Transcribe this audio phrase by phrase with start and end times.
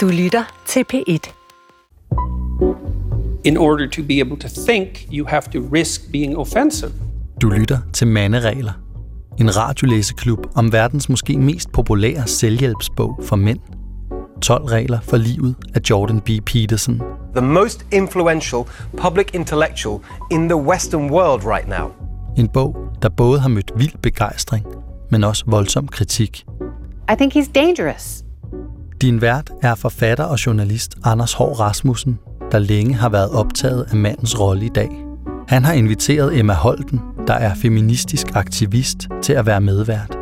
[0.00, 1.32] Du lytter til P1.
[3.44, 6.92] In order to be able to think, you have to risk being offensive.
[7.42, 8.72] Du lytter til Manderegler.
[9.38, 13.58] En radiolæseklub om verdens måske mest populære selvhjælpsbog for mænd.
[14.42, 16.28] 12 regler for livet af Jordan B.
[16.46, 17.02] Peterson.
[17.36, 18.62] the most influential
[18.96, 21.90] public intellectual in the Western world right now.
[22.36, 24.66] En bog, der både har mødt vild begejstring,
[25.10, 26.46] men også voldsom kritik.
[27.12, 28.24] I think he's dangerous.
[29.02, 32.18] Din vært er forfatter og journalist Anders Hård Rasmussen,
[32.52, 34.90] der længe har været optaget af mandens rolle i dag.
[35.48, 40.18] Han har inviteret Emma Holten, der er feministisk aktivist, til at være medvært.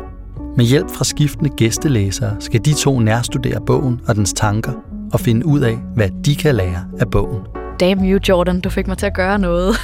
[0.57, 4.73] Med hjælp fra skiftende gæstelæsere skal de to nærstudere bogen og dens tanker
[5.13, 7.41] og finde ud af, hvad de kan lære af bogen.
[7.79, 9.75] Damn you, Jordan, du fik mig til at gøre noget.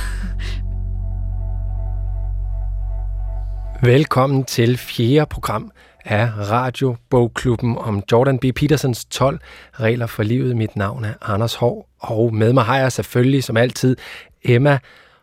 [3.84, 5.72] Velkommen til fjerde program
[6.06, 8.46] af Radiobogklubben om Jordan B.
[8.56, 9.40] Petersens 12
[9.74, 10.58] regler for livet.
[10.58, 13.98] Mit navn er Anders Hård, og med mig har jeg selvfølgelig, som altid,
[14.44, 14.80] Emma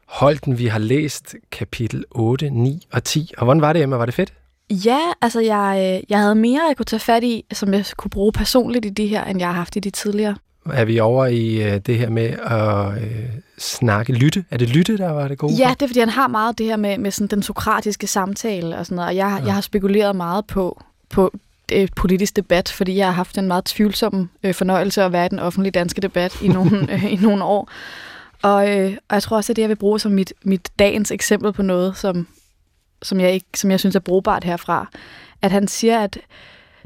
[0.08, 0.58] Holten.
[0.58, 3.32] Vi har læst kapitel 8, 9 og 10.
[3.38, 3.96] Og hvordan var det, Emma?
[3.96, 4.32] Var det fedt?
[4.70, 8.10] Ja, altså jeg, øh, jeg havde mere, jeg kunne tage fat i, som jeg kunne
[8.10, 10.36] bruge personligt i de her, end jeg har haft i de tidligere.
[10.70, 14.44] Er vi over i øh, det her med at øh, snakke, lytte?
[14.50, 15.54] Er det lytte, der var det gode?
[15.54, 18.76] Ja, det er fordi, han har meget det her med, med sådan den sokratiske samtale
[18.76, 19.46] og sådan noget, og jeg, ja.
[19.46, 21.32] jeg har spekuleret meget på, på
[21.72, 25.28] øh, politisk debat, fordi jeg har haft en meget tvivlsom øh, fornøjelse at være i
[25.28, 27.70] den offentlige danske debat i nogle, øh, i nogle år.
[28.42, 31.10] Og, øh, og jeg tror også, at det, jeg vil bruge som mit, mit dagens
[31.10, 32.26] eksempel på noget, som,
[33.02, 34.86] som, jeg ikke, som jeg synes er brugbart herfra,
[35.42, 36.18] at han siger, at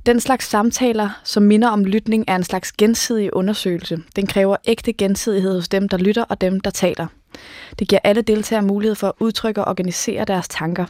[0.07, 3.99] den slags samtaler, som minder om lytning, er en slags gensidig undersøgelse.
[4.17, 7.07] Den kræver ægte gensidighed hos dem, der lytter og dem, der taler.
[7.79, 10.85] Det giver alle deltagere mulighed for at udtrykke og organisere deres tanker.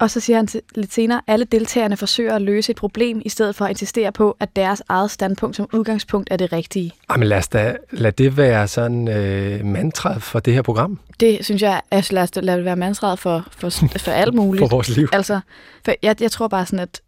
[0.00, 3.56] Og så siger han lidt senere, alle deltagerne forsøger at løse et problem, i stedet
[3.56, 6.92] for at insistere på, at deres eget standpunkt som udgangspunkt er det rigtige.
[7.10, 11.38] Jamen lad, os da, lad det være sådan øh, mantraet for det her program, Det
[11.44, 14.60] synes jeg, at lad, os lad det være mandsret for, for, for alt muligt.
[14.60, 15.08] for vores liv.
[15.12, 15.40] Altså,
[15.84, 17.00] for jeg, jeg tror bare sådan, at,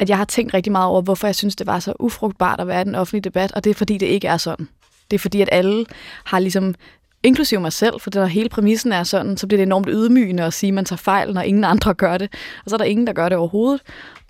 [0.00, 2.66] at jeg har tænkt rigtig meget over, hvorfor jeg synes, det var så ufrugtbart at
[2.66, 4.68] være i den offentlige debat, og det er fordi, det ikke er sådan.
[5.10, 5.86] Det er fordi, at alle
[6.24, 6.74] har ligesom,
[7.22, 10.52] inklusive mig selv, for når hele præmissen er sådan, så bliver det enormt ydmygende at
[10.52, 12.32] sige, at man tager fejl, når ingen andre gør det.
[12.64, 13.80] Og så er der ingen, der gør det overhovedet.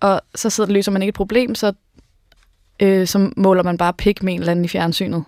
[0.01, 1.73] Og så sidder, løser man ikke et problem, så,
[2.83, 5.25] øh, så måler man bare pik med en eller anden i fjernsynet.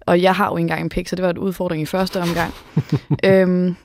[0.00, 2.20] Og jeg har jo ikke engang en pik, så det var en udfordring i første
[2.20, 2.54] omgang.
[3.24, 3.76] øhm,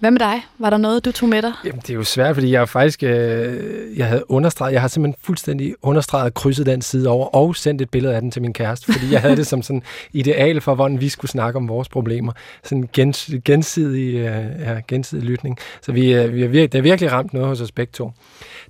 [0.00, 0.46] hvad med dig?
[0.58, 1.52] Var der noget, du tog med dig?
[1.64, 5.20] Jamen, det er jo svært, fordi jeg faktisk øh, jeg havde understreget, jeg har simpelthen
[5.22, 8.92] fuldstændig understreget krydset den side over, og sendt et billede af den til min kæreste,
[8.92, 9.82] fordi jeg havde det som sådan
[10.12, 12.32] ideal for, hvordan vi skulle snakke om vores problemer.
[12.64, 15.58] Sådan gens, gensidig, øh, ja, gensidig lytning.
[15.82, 18.12] Så vi, øh, vi er virkelig, det er virkelig ramt noget hos os begge to.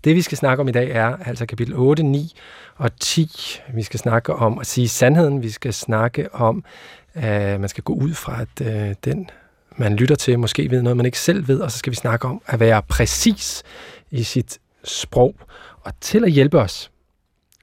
[0.04, 2.32] Det, vi skal snakke om i dag, er altså kapitel 8, 9
[2.76, 3.60] og 10.
[3.74, 5.42] Vi skal snakke om at sige sandheden.
[5.42, 6.64] Vi skal snakke om,
[7.14, 9.30] at man skal gå ud fra, at øh, den
[9.80, 12.28] man lytter til, måske ved noget, man ikke selv ved, og så skal vi snakke
[12.28, 13.62] om at være præcis
[14.10, 15.34] i sit sprog.
[15.80, 16.90] Og til at hjælpe os,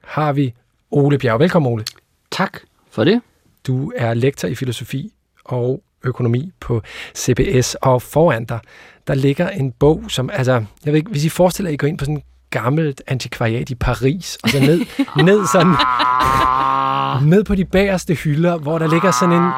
[0.04, 0.54] har vi
[0.92, 1.40] Ole Bjerg.
[1.40, 1.86] Velkommen, Ole.
[2.32, 2.60] Tak
[2.92, 3.22] for det.
[3.68, 5.14] Du er lektor i filosofi
[5.46, 6.82] og økonomi på
[7.16, 8.60] CBS, og foran dig,
[9.08, 10.54] der ligger en bog, som, altså,
[10.86, 13.70] jeg ved ikke, hvis I forestiller, at I går ind på sådan en gammelt antikvariat
[13.70, 14.80] i Paris, og så ned,
[15.30, 15.76] ned sådan,
[17.26, 19.52] ned på de bagerste hylder, hvor der ligger sådan en,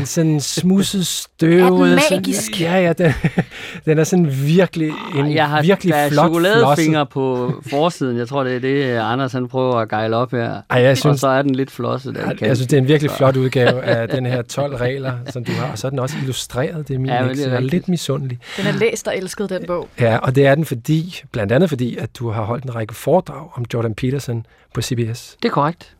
[0.00, 1.60] en sådan smusset støvet...
[1.62, 2.60] Er den sådan- magisk?
[2.60, 3.12] Ja, ja, den,
[3.86, 8.18] den er sådan virkelig en jeg har virkelig der er flot chokoladefinger på forsiden.
[8.18, 10.60] Jeg tror, det er det, Anders han prøver at gejle op her.
[10.70, 12.14] Ej, jeg Og synes, så er den lidt flosset.
[12.14, 15.12] Den jeg, jeg synes, det er en virkelig flot udgave af den her 12 regler,
[15.30, 15.72] som du har.
[15.72, 16.88] Og så er den også illustreret.
[16.88, 18.38] Det er min Ja, men det er er lidt misundelig.
[18.56, 19.88] Den er læst og elsket, den bog.
[20.00, 22.94] Ja, og det er den fordi, blandt andet fordi, at du har holdt en række
[22.94, 25.36] foredrag om Jordan Peterson på CBS.
[25.42, 25.94] Det er korrekt.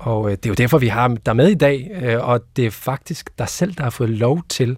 [0.00, 2.66] Og øh, det er jo derfor, vi har dig med i dag, øh, og det
[2.66, 4.76] er faktisk dig selv, der har fået lov til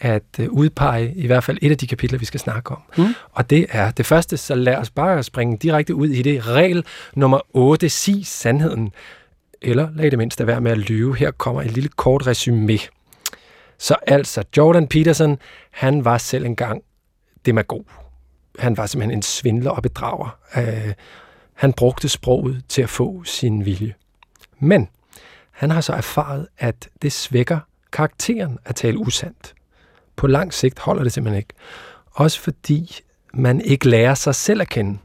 [0.00, 2.82] at øh, udpege i hvert fald et af de kapitler, vi skal snakke om.
[2.96, 3.14] Mm.
[3.32, 6.46] Og det er det første, så lad os bare springe direkte ud i det.
[6.46, 6.84] Regel
[7.14, 8.92] nummer 8, sig sandheden.
[9.62, 11.16] Eller lad i det mindste være med at lyve.
[11.16, 12.78] Her kommer et lille kort resume.
[13.78, 15.38] Så altså, Jordan Peterson,
[15.70, 16.82] han var selv engang
[17.46, 17.86] demagog.
[18.58, 20.38] Han var simpelthen en svindler og bedrager.
[20.56, 20.92] Øh,
[21.54, 23.94] han brugte sproget til at få sin vilje.
[24.62, 24.88] Men
[25.50, 27.58] han har så erfaret, at det svækker
[27.92, 29.54] karakteren at tale usandt.
[30.16, 31.54] På lang sigt holder det simpelthen ikke.
[32.12, 33.00] Også fordi
[33.34, 34.98] man ikke lærer sig selv at kende.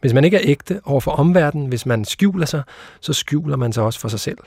[0.00, 2.62] Hvis man ikke er ægte over for omverdenen, hvis man skjuler sig,
[3.00, 4.38] så skjuler man sig også for sig selv.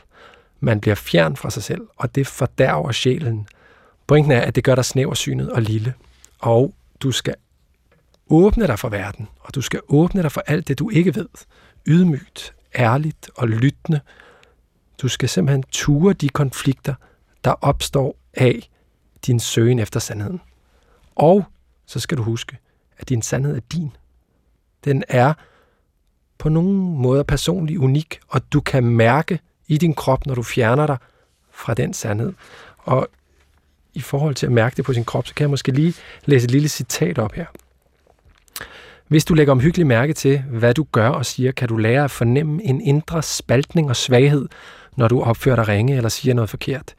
[0.60, 3.48] Man bliver fjern fra sig selv, og det fordærver sjælen.
[4.08, 5.94] Pointen er, at det gør dig snæversynet og lille.
[6.40, 7.36] Og du skal
[8.30, 11.30] åbne dig for verden, og du skal åbne dig for alt det, du ikke ved.
[11.88, 14.00] Ydmygt, ærligt og lyttende.
[15.02, 16.94] Du skal simpelthen ture de konflikter,
[17.44, 18.70] der opstår af
[19.26, 20.42] din søgen efter sandheden.
[21.16, 21.46] Og
[21.86, 22.58] så skal du huske,
[22.98, 23.92] at din sandhed er din.
[24.86, 25.34] Den er
[26.38, 30.88] på nogen måder personlig unik, og du kan mærke i din krop, når du fjerner
[30.88, 30.98] dig
[31.52, 32.34] fra den sandhed.
[32.78, 33.08] Og
[33.94, 35.94] i forhold til at mærke det på sin krop, så kan jeg måske lige
[36.26, 37.46] læse et lille citat op her.
[39.10, 42.12] Hvis du lægger omhyggeligt mærke til, hvad du gør og siger, kan du lære at
[42.12, 44.48] fornemme en indre spaltning og svaghed,
[44.98, 46.96] når du opfører dig ringe eller siger noget forkert.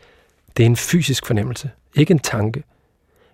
[0.57, 2.62] Det er en fysisk fornemmelse, ikke en tanke.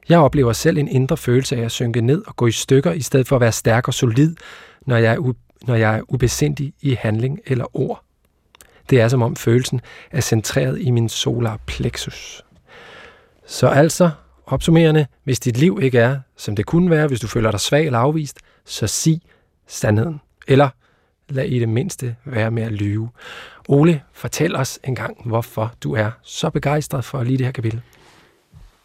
[0.08, 3.00] Jeg oplever selv en indre følelse af at synke ned og gå i stykker, i
[3.00, 4.37] stedet for at være stærk og solid,
[4.87, 5.32] når jeg er,
[5.67, 8.02] når jeg er ubesindig i handling eller ord.
[8.90, 9.81] Det er som om følelsen
[10.11, 12.43] er centreret i min solar plexus.
[13.46, 14.11] Så altså,
[14.46, 17.87] opsummerende, hvis dit liv ikke er, som det kunne være, hvis du føler dig svag
[17.87, 19.20] eller afvist, så sig
[19.66, 20.20] sandheden.
[20.48, 20.68] Eller
[21.28, 23.08] lad i det mindste være med at lyve.
[23.68, 27.80] Ole, fortæl os engang, hvorfor du er så begejstret for lige det her kapitel.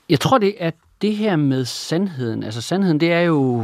[0.10, 2.44] Jeg tror, det er det her med sandheden.
[2.44, 3.60] Altså sandheden, det er jo,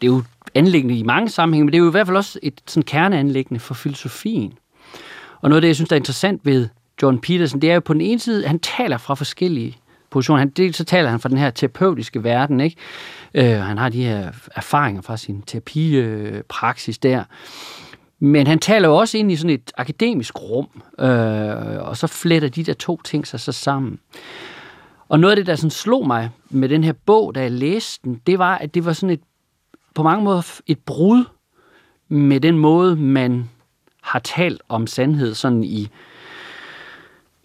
[0.00, 0.22] det er jo
[0.54, 3.60] anlæggende i mange sammenhænge, men det er jo i hvert fald også et sådan kerneanlæggende
[3.60, 4.52] for filosofien.
[5.40, 6.68] Og noget af det, jeg synes, der er interessant ved
[7.02, 9.78] John Peterson, det er jo på den ene side, han taler fra forskellige
[10.10, 10.38] position.
[10.38, 12.76] Han, det, så taler han fra den her terapeutiske verden, ikke?
[13.34, 17.24] Øh, han har de her erfaringer fra sin terapipraksis der.
[18.18, 22.48] Men han taler jo også ind i sådan et akademisk rum, øh, og så fletter
[22.48, 23.98] de der to ting sig så sammen.
[25.08, 28.00] Og noget af det, der sådan slog mig med den her bog, da jeg læste
[28.04, 29.20] den, det var, at det var sådan et,
[29.94, 31.24] på mange måder et brud
[32.08, 33.50] med den måde, man
[34.02, 35.88] har talt om sandhed sådan i,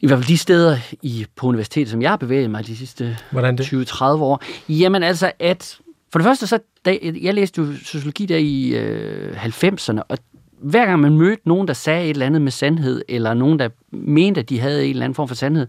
[0.06, 3.18] i hvert fald de steder i, på universitetet, som jeg har bevæget mig de sidste
[3.34, 4.44] 20-30 år.
[4.70, 5.78] Jamen altså, at
[6.12, 10.18] for det første, så, da, jeg læste jo sociologi der i øh, 90'erne, og
[10.62, 13.70] hver gang man mødte nogen, der sagde et eller andet med sandhed, eller nogen, der
[13.92, 15.68] mente, at de havde en eller anden form for sandhed,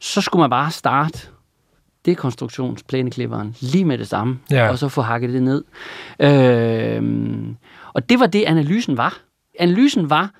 [0.00, 1.28] så skulle man bare starte
[2.06, 4.68] dekonstruktionsplænekliveren lige med det samme, ja.
[4.68, 5.64] og så få hakket det ned.
[6.20, 7.02] Øh,
[7.92, 9.18] og det var det, analysen var.
[9.58, 10.30] Analysen var,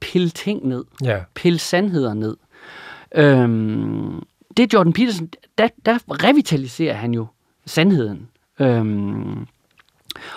[0.00, 0.84] pille ting ned.
[1.04, 1.18] Ja.
[1.34, 2.36] Pille sandheder ned.
[3.14, 4.22] Øhm,
[4.56, 5.28] det er Jordan Peterson,
[5.58, 7.26] der, der revitaliserer han jo
[7.66, 8.28] sandheden.
[8.60, 9.46] Øhm,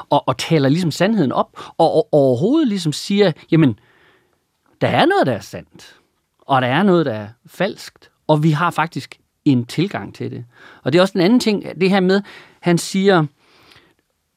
[0.09, 3.79] og, og taler ligesom sandheden op, og, og overhovedet ligesom siger, jamen,
[4.81, 5.95] der er noget, der er sandt,
[6.39, 10.45] og der er noget, der er falskt, og vi har faktisk en tilgang til det.
[10.83, 12.21] Og det er også den anden ting, det her med,
[12.59, 13.25] han siger,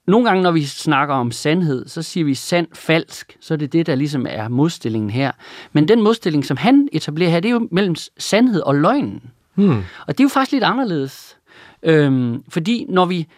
[0.06, 3.72] nogle gange, når vi snakker om sandhed, så siger vi sand, falsk, så er det
[3.72, 5.32] det, der ligesom er modstillingen her.
[5.72, 9.22] Men den modstilling, som han etablerer her, det er jo mellem sandhed og løgnen.
[9.54, 9.82] Hmm.
[10.06, 11.36] Og det er jo faktisk lidt anderledes.
[11.82, 13.28] Øhm, fordi når vi,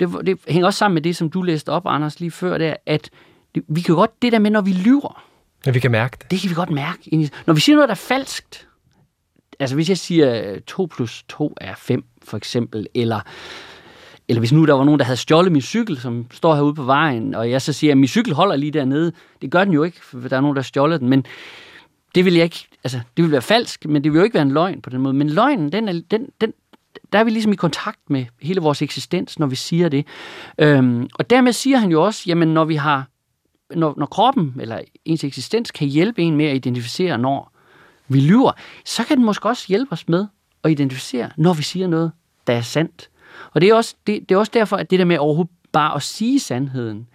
[0.00, 2.74] det, det hænger også sammen med det, som du læste op, Anders, lige før, der,
[2.86, 3.10] at
[3.54, 5.22] det, vi kan godt, det der med, når vi lyver.
[5.66, 6.30] Ja, vi kan mærke det.
[6.30, 7.30] Det kan vi godt mærke.
[7.46, 8.68] Når vi siger noget, der er falskt,
[9.58, 13.20] altså hvis jeg siger 2 plus 2 er 5, for eksempel, eller
[14.28, 16.82] eller hvis nu der var nogen, der havde stjålet min cykel, som står herude på
[16.82, 19.12] vejen, og jeg så siger, at min cykel holder lige dernede.
[19.42, 21.08] Det gør den jo ikke, for der er nogen, der har stjålet den.
[21.08, 21.24] Men
[22.14, 24.42] det vil jeg ikke, altså, det vil være falsk, men det vil jo ikke være
[24.42, 25.14] en løgn på den måde.
[25.14, 26.52] Men løgnen, den er, den, den,
[27.12, 30.06] der er vi ligesom i kontakt med hele vores eksistens, når vi siger det.
[30.58, 33.08] Øhm, og dermed siger han jo også, jamen når vi har,
[33.74, 37.52] når, når kroppen eller ens eksistens kan hjælpe en med at identificere, når
[38.08, 38.52] vi lyver,
[38.84, 40.26] så kan den måske også hjælpe os med
[40.64, 42.12] at identificere, når vi siger noget,
[42.46, 43.10] der er sandt.
[43.52, 45.96] Og det er, også, det, det er også derfor, at det der med overhovedet bare
[45.96, 47.06] at sige sandheden,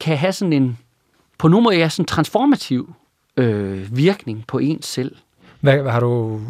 [0.00, 0.78] kan have sådan en,
[1.38, 2.94] på nogle måder, sådan transformativ
[3.36, 5.16] øh, virkning på ens selv.
[5.60, 6.40] Hvad, hvad har du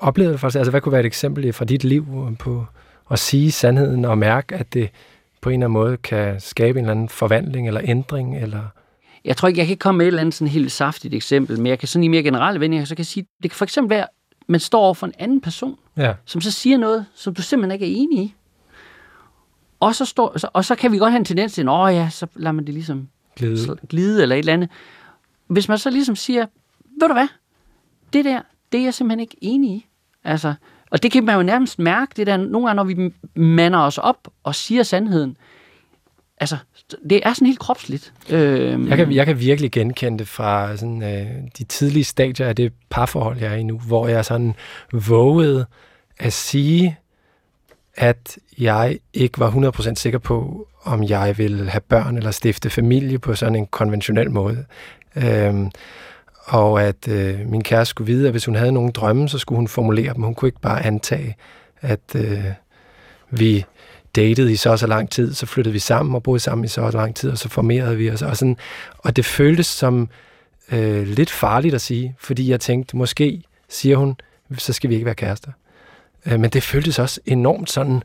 [0.00, 2.06] oplevet for Altså, hvad kunne være et eksempel fra dit liv
[2.38, 2.66] på
[3.10, 4.90] at sige sandheden og mærke, at det
[5.40, 8.38] på en eller anden måde kan skabe en eller anden forvandling eller ændring?
[8.38, 8.62] Eller
[9.24, 11.66] jeg tror ikke, jeg kan komme med et eller andet sådan helt saftigt eksempel, men
[11.66, 13.90] jeg kan sådan i mere generelle vendinger, så kan jeg sige, det kan for eksempel
[13.90, 14.06] være,
[14.46, 16.14] man står over for en anden person, ja.
[16.24, 18.34] som så siger noget, som du simpelthen ikke er enig i.
[19.80, 22.26] Og så, står, og så kan vi godt have en tendens til, at ja, så
[22.34, 23.76] lader man det ligesom glide.
[23.88, 24.70] glide eller et eller andet.
[25.46, 26.46] Hvis man så ligesom siger,
[27.00, 27.28] ved du hvad,
[28.12, 29.86] det der, det er jeg simpelthen ikke enig i.
[30.24, 30.54] Altså,
[30.90, 33.98] og det kan man jo nærmest mærke, det der nogle gange, når vi mander os
[33.98, 35.36] op og siger sandheden.
[36.42, 36.56] Altså,
[37.10, 38.12] det er sådan helt kropsligt.
[38.30, 41.26] Øh, Jeg, kan, jeg kan virkelig genkende det fra sådan, øh,
[41.58, 44.54] de tidlige stadier af det parforhold, jeg er i nu, hvor jeg sådan
[44.92, 45.66] vågede
[46.18, 46.98] at sige
[47.94, 53.18] at jeg ikke var 100% sikker på, om jeg ville have børn eller stifte familie
[53.18, 54.64] på sådan en konventionel måde.
[55.16, 55.54] Øh,
[56.44, 59.56] og at øh, min kæreste skulle vide, at hvis hun havde nogle drømme, så skulle
[59.56, 60.22] hun formulere dem.
[60.22, 61.36] Hun kunne ikke bare antage,
[61.80, 62.44] at øh,
[63.30, 63.64] vi
[64.16, 66.68] datede i så og så lang tid, så flyttede vi sammen og boede sammen i
[66.68, 68.22] så og så lang tid, og så formerede vi os.
[68.22, 68.56] Og, sådan,
[68.98, 70.08] og det føltes som
[70.72, 74.16] øh, lidt farligt at sige, fordi jeg tænkte, måske siger hun,
[74.58, 75.52] så skal vi ikke være kærester.
[76.26, 78.02] Øh, men det føltes også enormt sådan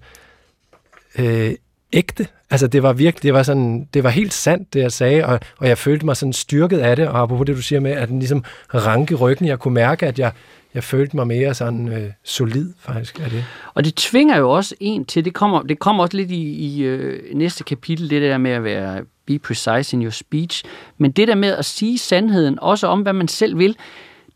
[1.20, 1.56] øh,
[1.94, 2.28] ægte.
[2.50, 5.39] Altså det var virkelig, det var sådan, det var helt sandt, det jeg sagde, og,
[5.58, 8.10] og jeg følte mig sådan styrket af det, og apropos det, du siger med, at
[8.10, 10.32] den ligesom ranke ryggen, jeg kunne mærke, at jeg,
[10.74, 13.46] jeg følte mig mere sådan øh, solid faktisk af det.
[13.74, 16.84] Og det tvinger jo også en til, det kommer, det kommer også lidt i, i
[16.84, 20.63] øh, næste kapitel, det der med at være be precise in your speech,
[20.98, 23.77] men det der med at sige sandheden, også om hvad man selv vil,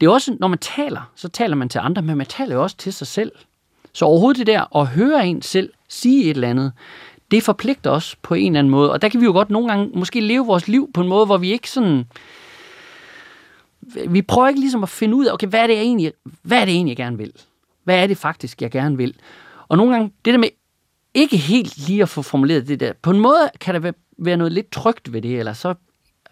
[0.01, 2.63] det er også, når man taler, så taler man til andre, men man taler jo
[2.63, 3.32] også til sig selv.
[3.94, 6.72] Så overhovedet det der at høre en selv sige et eller andet,
[7.31, 8.91] det forpligter os på en eller anden måde.
[8.91, 11.25] Og der kan vi jo godt nogle gange måske leve vores liv på en måde,
[11.25, 12.05] hvor vi ikke sådan...
[14.07, 16.61] Vi prøver ikke ligesom at finde ud af, okay, hvad er det jeg egentlig, hvad
[16.61, 17.33] er det egentlig, jeg gerne vil?
[17.83, 19.15] Hvad er det faktisk, jeg gerne vil?
[19.67, 20.50] Og nogle gange, det der med
[21.13, 24.53] ikke helt lige at få formuleret det der, på en måde kan der være noget
[24.53, 25.73] lidt trygt ved det, eller så,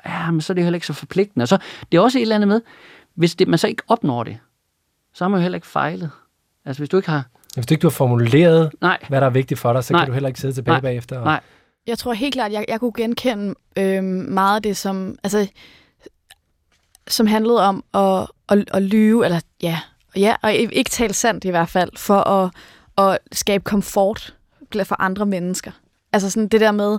[0.06, 1.44] ja, men så er det heller ikke så forpligtende.
[1.44, 1.58] Og så,
[1.92, 2.62] det er også et eller andet med,
[3.16, 4.38] hvis det, man så ikke opnår det,
[5.14, 6.12] så har man jo heller ikke fejlet.
[6.66, 7.26] Altså hvis du ikke har
[7.56, 8.98] hvis du ikke du har formuleret, Nej.
[9.10, 10.02] hvad der er vigtigt for dig, så Nej.
[10.02, 10.82] kan du heller ikke sidde tilbage Nej.
[10.82, 11.18] bagefter.
[11.18, 11.26] Og...
[11.26, 11.40] Nej.
[11.88, 15.48] Jeg tror helt klart, jeg, jeg kunne genkende øh, meget af det, som, altså,
[17.08, 19.80] som handlede om at, at, at lyve, eller ja,
[20.16, 22.52] ja, og ikke tale sandt i hvert fald, for at,
[22.98, 24.36] at skabe komfort
[24.84, 25.72] for andre mennesker.
[26.14, 26.98] Altså sådan det der med,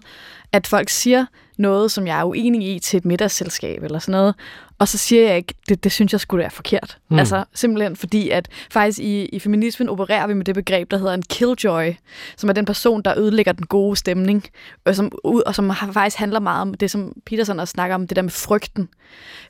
[0.52, 1.26] at folk siger
[1.58, 4.34] noget, som jeg er uenig i til et middagsselskab eller sådan noget,
[4.80, 6.98] og så siger jeg ikke, det, det synes jeg skulle er forkert.
[7.08, 7.18] Mm.
[7.18, 11.14] Altså simpelthen fordi, at faktisk i, i feminismen opererer vi med det begreb, der hedder
[11.14, 11.92] en killjoy,
[12.36, 14.44] som er den person, der ødelægger den gode stemning,
[14.84, 18.06] og som, og som har, faktisk handler meget om det, som Peterson også snakker om,
[18.06, 18.88] det der med frygten.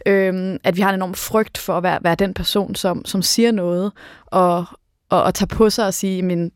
[0.06, 3.22] Øhm, at vi har en enorm frygt for at være, være den person, som, som
[3.22, 3.92] siger noget,
[4.26, 4.64] og,
[5.10, 6.52] og, og tager på sig og sige, men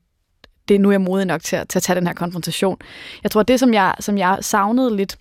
[0.68, 2.78] det er nu jeg er modig nok til at, til at tage den her konfrontation.
[3.22, 5.16] Jeg tror, det som jeg, som jeg savnede lidt,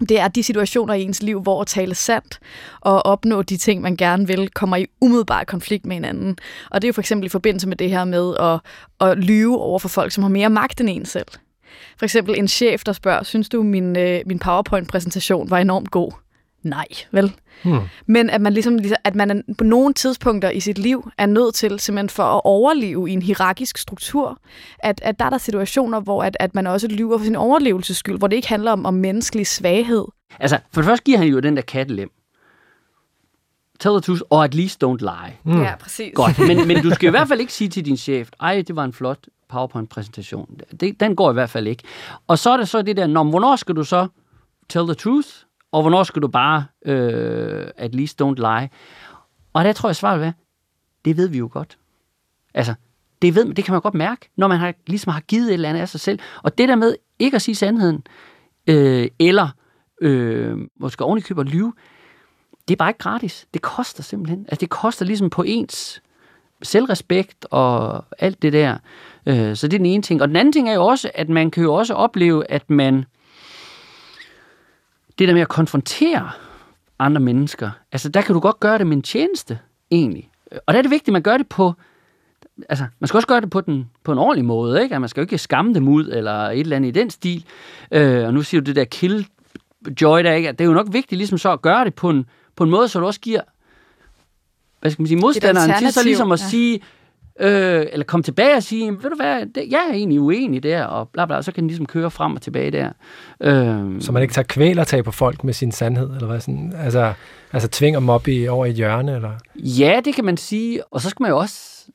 [0.00, 2.38] det er de situationer i ens liv, hvor at tale sandt
[2.80, 6.38] og opnå de ting, man gerne vil, kommer i umiddelbar konflikt med hinanden.
[6.70, 8.60] Og det er jo for eksempel i forbindelse med det her med at,
[9.08, 11.26] at lyve over for folk, som har mere magt end en selv.
[11.96, 16.23] For eksempel en chef, der spørger, synes du, min, øh, min PowerPoint-præsentation var enormt god?
[16.64, 17.32] Nej, vel?
[17.62, 17.80] Hmm.
[18.06, 21.80] Men at man ligesom, at man på nogle tidspunkter i sit liv er nødt til
[21.80, 24.38] simpelthen for at overleve i en hierarkisk struktur,
[24.78, 27.96] at, at der er der situationer, hvor at, at man også lyver for sin overlevelses
[27.96, 30.04] skyld, hvor det ikke handler om, om menneskelig svaghed.
[30.40, 32.10] Altså, for det første giver han jo den der kattelem.
[33.80, 35.36] Tell the truth, or at least don't lie.
[35.44, 35.62] Mm.
[35.62, 36.12] Ja, præcis.
[36.14, 38.76] Godt, men, men du skal i hvert fald ikke sige til din chef, ej, det
[38.76, 39.18] var en flot
[39.48, 40.60] PowerPoint-præsentation.
[40.80, 41.82] Det, den går i hvert fald ikke.
[42.26, 44.08] Og så er det så det der, når, hvornår skal du så
[44.68, 45.28] tell the truth,
[45.74, 48.68] og hvornår skal du bare øh, at least don't lie?
[49.52, 50.32] Og der tror jeg svaret er,
[51.04, 51.78] det ved vi jo godt.
[52.54, 52.74] Altså,
[53.22, 55.68] det, ved, det kan man godt mærke, når man har, ligesom har givet et eller
[55.68, 56.18] andet af sig selv.
[56.42, 58.06] Og det der med ikke at sige sandheden,
[58.66, 59.48] øh, eller
[60.00, 61.72] øh, måske oven i lyve,
[62.68, 63.46] det er bare ikke gratis.
[63.54, 64.40] Det koster simpelthen.
[64.48, 66.02] Altså, det koster ligesom på ens
[66.62, 68.78] selvrespekt og alt det der.
[69.26, 70.22] Øh, så det er den ene ting.
[70.22, 73.04] Og den anden ting er jo også, at man kan jo også opleve, at man
[75.18, 76.30] det der med at konfrontere
[76.98, 79.58] andre mennesker, altså der kan du godt gøre det med en tjeneste,
[79.90, 80.30] egentlig.
[80.66, 81.72] Og der er det vigtigt, at man gør det på,
[82.68, 84.94] altså man skal også gøre det på, den, på en ordentlig måde, ikke?
[84.94, 87.44] At man skal jo ikke skamme dem ud, eller et eller andet i den stil.
[87.90, 89.26] Øh, og nu siger du det der kill
[90.00, 90.52] joy der, ikke?
[90.52, 92.88] Det er jo nok vigtigt ligesom så at gøre det på en, på en måde,
[92.88, 93.40] så du også giver
[94.80, 96.48] hvad skal man sige, modstanderen til så ligesom at ja.
[96.48, 96.80] sige,
[97.40, 100.84] øh, eller komme tilbage og sige, ved du hvad, det, jeg er egentlig uenig der,
[100.84, 102.90] og bla bla, så kan den ligesom køre frem og tilbage der.
[103.40, 107.12] Øh, så man ikke tager kvælertag på folk med sin sandhed, eller hvad sådan, altså,
[107.52, 109.32] altså tvinger dem op i, over i et hjørne, eller?
[109.56, 111.86] Ja, det kan man sige, og så skal man jo også,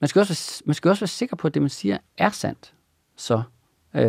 [0.00, 2.72] man skal også, man skal også være sikker på, at det, man siger, er sandt.
[3.16, 3.42] Så,
[3.94, 4.02] øh,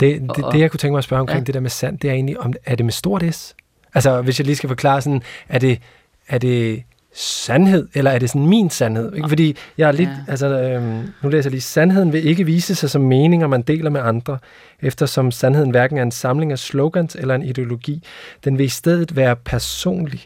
[0.00, 1.44] det, det, og, det, jeg kunne tænke mig at spørge omkring ja.
[1.44, 3.56] det der med sandt, det er egentlig, om, er det med stort S?
[3.94, 5.80] Altså, hvis jeg lige skal forklare sådan, er det,
[6.28, 6.82] er det
[7.14, 9.14] sandhed, eller er det sådan min sandhed?
[9.14, 9.28] Ikke?
[9.28, 10.14] Fordi jeg er lidt, ja.
[10.28, 13.90] altså, øhm, nu læser jeg lige, sandheden vil ikke vise sig som meninger, man deler
[13.90, 14.38] med andre,
[14.82, 18.02] eftersom sandheden hverken er en samling af slogans eller en ideologi.
[18.44, 20.20] Den vil i stedet være personlig,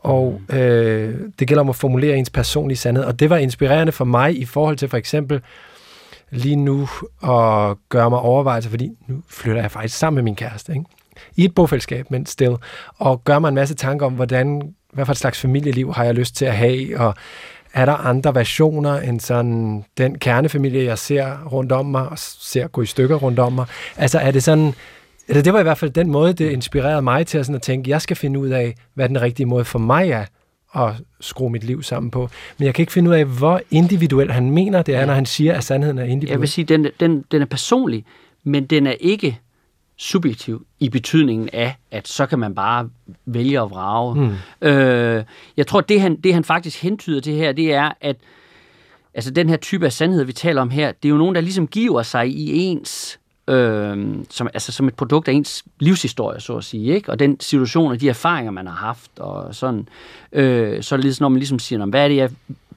[0.00, 4.04] og øh, det gælder om at formulere ens personlige sandhed, og det var inspirerende for
[4.04, 5.40] mig i forhold til for eksempel
[6.30, 6.88] lige nu
[7.22, 10.84] at gøre mig overvejelser, fordi nu flytter jeg faktisk sammen med min kæreste, ikke?
[11.36, 12.56] i et bofællesskab, men still,
[12.98, 16.14] og gør mig en masse tanker om, hvordan hvad for et slags familieliv har jeg
[16.14, 17.14] lyst til at have, og
[17.72, 22.66] er der andre versioner end sådan den kernefamilie, jeg ser rundt om mig, og ser
[22.66, 23.66] gå i stykker rundt om mig?
[23.96, 24.74] Altså er det sådan,
[25.28, 27.62] eller det var i hvert fald den måde, det inspirerede mig til at, sådan at
[27.62, 30.24] tænke, jeg skal finde ud af, hvad den rigtige måde for mig er
[30.76, 32.28] at skrue mit liv sammen på.
[32.58, 35.26] Men jeg kan ikke finde ud af, hvor individuel han mener det er, når han
[35.26, 36.30] siger, at sandheden er individuel.
[36.30, 38.04] Jeg vil sige, den, den, den er personlig,
[38.44, 39.38] men den er ikke
[40.02, 42.88] subjektiv i betydningen af, at så kan man bare
[43.26, 44.14] vælge at vrage.
[44.14, 44.68] Mm.
[44.68, 45.24] Øh,
[45.56, 48.16] jeg tror, det han, det han faktisk hentyder til her, det er, at
[49.14, 51.40] altså den her type af sandhed, vi taler om her, det er jo nogen, der
[51.40, 53.18] ligesom giver sig i ens
[53.48, 57.10] øh, som, altså som et produkt af ens livshistorie, så at sige, ikke?
[57.10, 59.88] og den situation og de erfaringer, man har haft, og sådan,
[60.32, 62.30] øh, så er det ligesom, når man ligesom siger, hvad er det, jeg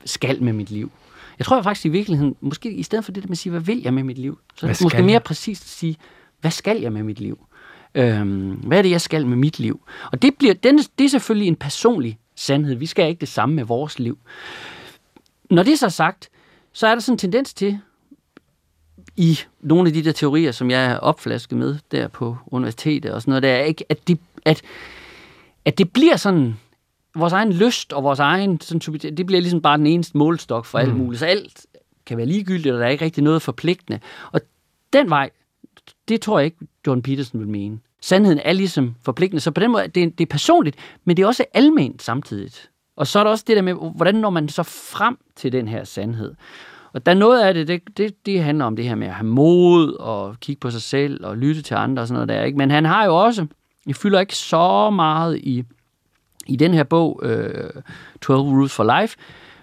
[0.05, 0.91] skal med mit liv?
[1.39, 3.81] Jeg tror faktisk i virkeligheden, måske i stedet for det, at man siger, hvad vil
[3.81, 4.39] jeg med mit liv?
[4.55, 5.97] Så måske mere præcist at sige,
[6.45, 7.45] hvad skal jeg med mit liv?
[7.95, 9.81] Øhm, hvad er det, jeg skal med mit liv?
[10.11, 12.75] Og det, bliver, den, det er selvfølgelig en personlig sandhed.
[12.75, 14.17] Vi skal ikke det samme med vores liv.
[15.49, 16.29] Når det er så sagt,
[16.73, 17.79] så er der sådan en tendens til,
[19.17, 23.21] i nogle af de der teorier, som jeg er opflasket med der på universitetet og
[23.21, 24.61] sådan noget, der er ikke, at, de, at,
[25.65, 26.57] at det bliver sådan,
[27.15, 30.77] vores egen lyst og vores egen, sådan, det bliver ligesom bare den eneste målstok for
[30.77, 30.85] mm.
[30.85, 31.19] alt muligt.
[31.19, 31.65] Så alt
[32.05, 33.99] kan være ligegyldigt, og der er ikke rigtig noget forpligtende.
[34.31, 34.41] Og
[34.93, 35.29] den vej,
[36.07, 37.79] det tror jeg ikke, John Peterson vil mene.
[38.01, 41.23] Sandheden er ligesom forpligtende, så på den måde, det er, det er personligt, men det
[41.23, 42.69] er også alment samtidigt.
[42.95, 45.67] Og så er der også det der med, hvordan når man så frem til den
[45.67, 46.35] her sandhed.
[46.93, 49.13] Og der er noget af det, det, det, det handler om det her med at
[49.13, 52.43] have mod og kigge på sig selv og lytte til andre og sådan noget der.
[52.45, 52.57] Ikke?
[52.57, 53.47] Men han har jo også,
[53.87, 55.63] det fylder ikke så meget i,
[56.47, 57.69] i den her bog, øh,
[58.21, 59.17] 12 Rules for Life,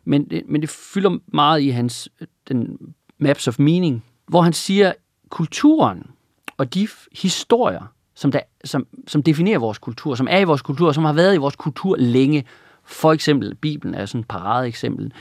[0.05, 2.09] men det, men det fylder meget i hans
[2.49, 2.79] den
[3.19, 4.93] Maps of Meaning, hvor han siger,
[5.33, 6.11] kulturen
[6.59, 10.93] og de historier, som, der, som, som definerer vores kultur, som er i vores kultur,
[10.93, 12.45] som har været i vores kultur længe,
[12.85, 15.19] for eksempel Bibelen er sådan et paradeeksempel, eksempel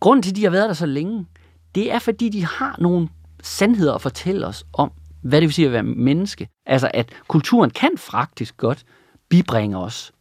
[0.00, 1.26] Grunden til, at de har været der så længe,
[1.74, 3.08] det er, fordi de har nogle
[3.42, 6.48] sandheder at fortælle os om, hvad det vil sige at være menneske.
[6.66, 8.84] Altså, at kulturen kan faktisk godt
[9.28, 10.12] bibringe os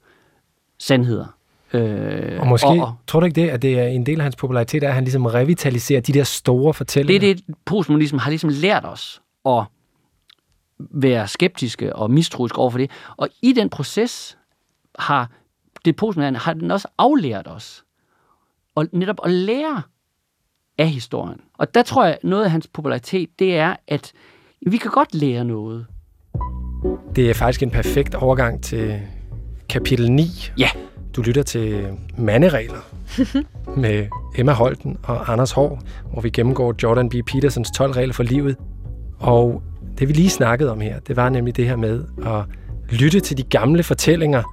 [0.80, 1.39] sandheder.
[1.74, 4.36] Øh, og måske, og, tror du ikke det, at det er en del af hans
[4.36, 7.20] popularitet, at han ligesom revitaliserer de der store fortællinger?
[7.20, 9.64] Det er det, postmodernism har ligesom lært os at
[10.80, 12.92] være skeptiske og mistroiske over for det.
[13.18, 14.38] Og i den proces
[15.00, 15.32] har
[15.86, 17.84] det postmoderne, har den også aflært os
[18.76, 19.82] og netop at lære
[20.78, 21.42] af historien.
[21.58, 24.14] Og der tror jeg, noget af hans popularitet, det er, at
[24.62, 25.86] vi kan godt lære noget.
[27.16, 29.02] Det er faktisk en perfekt overgang til
[29.70, 30.24] kapitel 9.
[30.58, 30.70] Ja.
[31.20, 32.80] Du lytter til Manderegler
[33.84, 35.80] med Emma Holten og Anders Hård,
[36.12, 37.14] hvor vi gennemgår Jordan B.
[37.28, 38.56] Petersons 12 regler for livet.
[39.18, 39.64] Og
[39.98, 42.44] det vi lige snakkede om her, det var nemlig det her med at
[42.96, 44.44] lytte til de gamle fortællinger,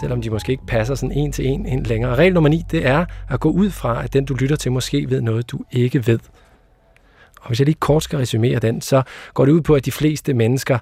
[0.00, 2.14] selvom de måske ikke passer sådan en til en ind længere.
[2.14, 5.10] regel nummer 9, det er at gå ud fra, at den du lytter til måske
[5.10, 6.18] ved noget, du ikke ved.
[7.40, 9.02] Og hvis jeg lige kort skal resumere den, så
[9.34, 10.78] går det ud på, at de fleste mennesker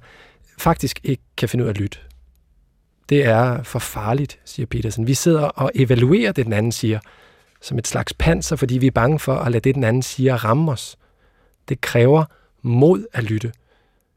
[0.59, 1.99] faktisk ikke kan finde ud af at lytte.
[3.09, 5.07] Det er for farligt, siger Petersen.
[5.07, 6.99] Vi sidder og evaluerer det, den anden siger,
[7.61, 10.45] som et slags panser, fordi vi er bange for at lade det, den anden siger,
[10.45, 10.97] ramme os.
[11.69, 12.25] Det kræver
[12.63, 13.53] mod at lytte,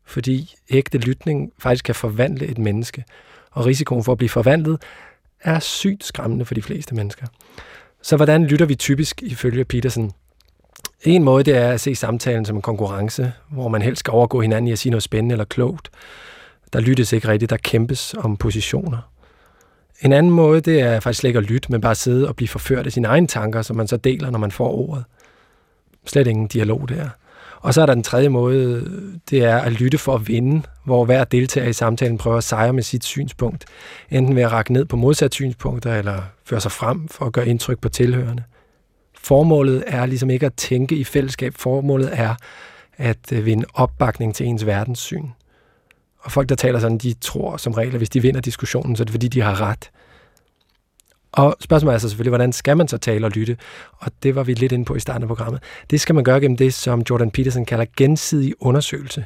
[0.06, 3.04] fordi ægte lytning faktisk kan forvandle et menneske
[3.52, 4.82] og risikoen for at blive forvandlet
[5.41, 7.28] er sygt skræmmende for de fleste mennesker.
[8.02, 10.12] Så hvordan lytter vi typisk ifølge Petersen?
[11.02, 14.41] En måde det er at se samtalen som en konkurrence, hvor man helst skal overgå
[14.41, 15.89] hinanden i at sige noget spændende eller klogt.
[16.73, 19.12] Der lyttes ikke rigtigt, der kæmpes om positioner.
[20.01, 22.47] En anden måde, det er faktisk slet ikke at lytte, men bare sidde og blive
[22.47, 25.04] forført af sine egne tanker, som man så deler, når man får ordet.
[26.06, 27.10] Slet ingen dialog der.
[27.60, 28.91] Og så er der den tredje måde,
[29.30, 32.73] det er at lytte for at vinde, hvor hver deltager i samtalen prøver at sejre
[32.73, 33.65] med sit synspunkt.
[34.10, 37.47] Enten ved at række ned på modsat synspunkter, eller føre sig frem for at gøre
[37.47, 38.43] indtryk på tilhørende.
[39.17, 41.54] Formålet er ligesom ikke at tænke i fællesskab.
[41.56, 42.36] Formålet er
[42.97, 45.28] at øh, vinde opbakning til ens verdenssyn.
[46.25, 49.03] Og folk, der taler sådan, de tror som regel, at hvis de vinder diskussionen, så
[49.03, 49.91] er det fordi, de har ret.
[51.31, 53.57] Og spørgsmålet er så selvfølgelig, hvordan skal man så tale og lytte?
[53.97, 55.63] Og det var vi lidt inde på i starten af programmet.
[55.89, 59.25] Det skal man gøre gennem det, som Jordan Peterson kalder gensidig undersøgelse.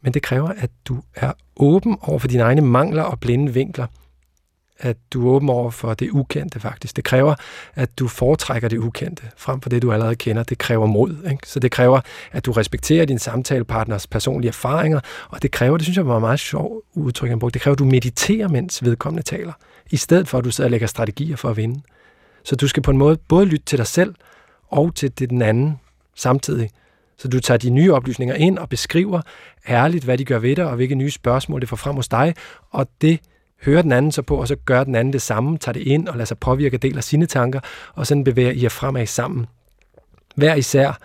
[0.00, 3.86] Men det kræver, at du er åben over for dine egne mangler og blinde vinkler.
[4.82, 6.96] At du er åben over for det ukendte faktisk.
[6.96, 7.34] Det kræver,
[7.74, 10.42] at du foretrækker det ukendte frem for det, du allerede kender.
[10.42, 11.30] Det kræver mod.
[11.30, 11.48] Ikke?
[11.48, 12.00] Så det kræver,
[12.32, 15.00] at du respekterer din samtalepartners personlige erfaringer.
[15.28, 17.78] Og det kræver, det synes jeg var meget sjov udtryk, han brugte, det kræver, at
[17.78, 19.52] du mediterer, mens vedkommende taler
[19.90, 21.80] i stedet for at du sidder og lægger strategier for at vinde.
[22.44, 24.14] Så du skal på en måde både lytte til dig selv
[24.68, 25.80] og til den anden
[26.14, 26.70] samtidig.
[27.18, 29.20] Så du tager de nye oplysninger ind og beskriver
[29.68, 32.34] ærligt, hvad de gør ved dig, og hvilke nye spørgsmål det får frem hos dig,
[32.70, 33.20] og det
[33.64, 36.08] hører den anden så på, og så gør den anden det samme, tager det ind
[36.08, 37.60] og lader sig påvirke del af sine tanker,
[37.94, 39.46] og sådan bevæger I jer fremad sammen.
[40.34, 40.98] Hver især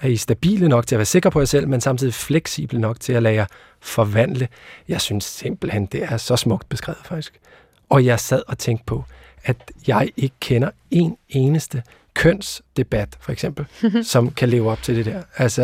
[0.00, 3.00] er I stabile nok til at være sikre på jer selv, men samtidig fleksible nok
[3.00, 3.46] til at lade jer
[3.80, 4.48] forvandle.
[4.88, 7.40] Jeg synes simpelthen, det er så smukt beskrevet faktisk.
[7.88, 9.04] Og jeg sad og tænkte på,
[9.44, 11.82] at jeg ikke kender en eneste
[12.14, 13.66] kønsdebat, for eksempel,
[14.12, 15.22] som kan leve op til det der.
[15.36, 15.62] Altså,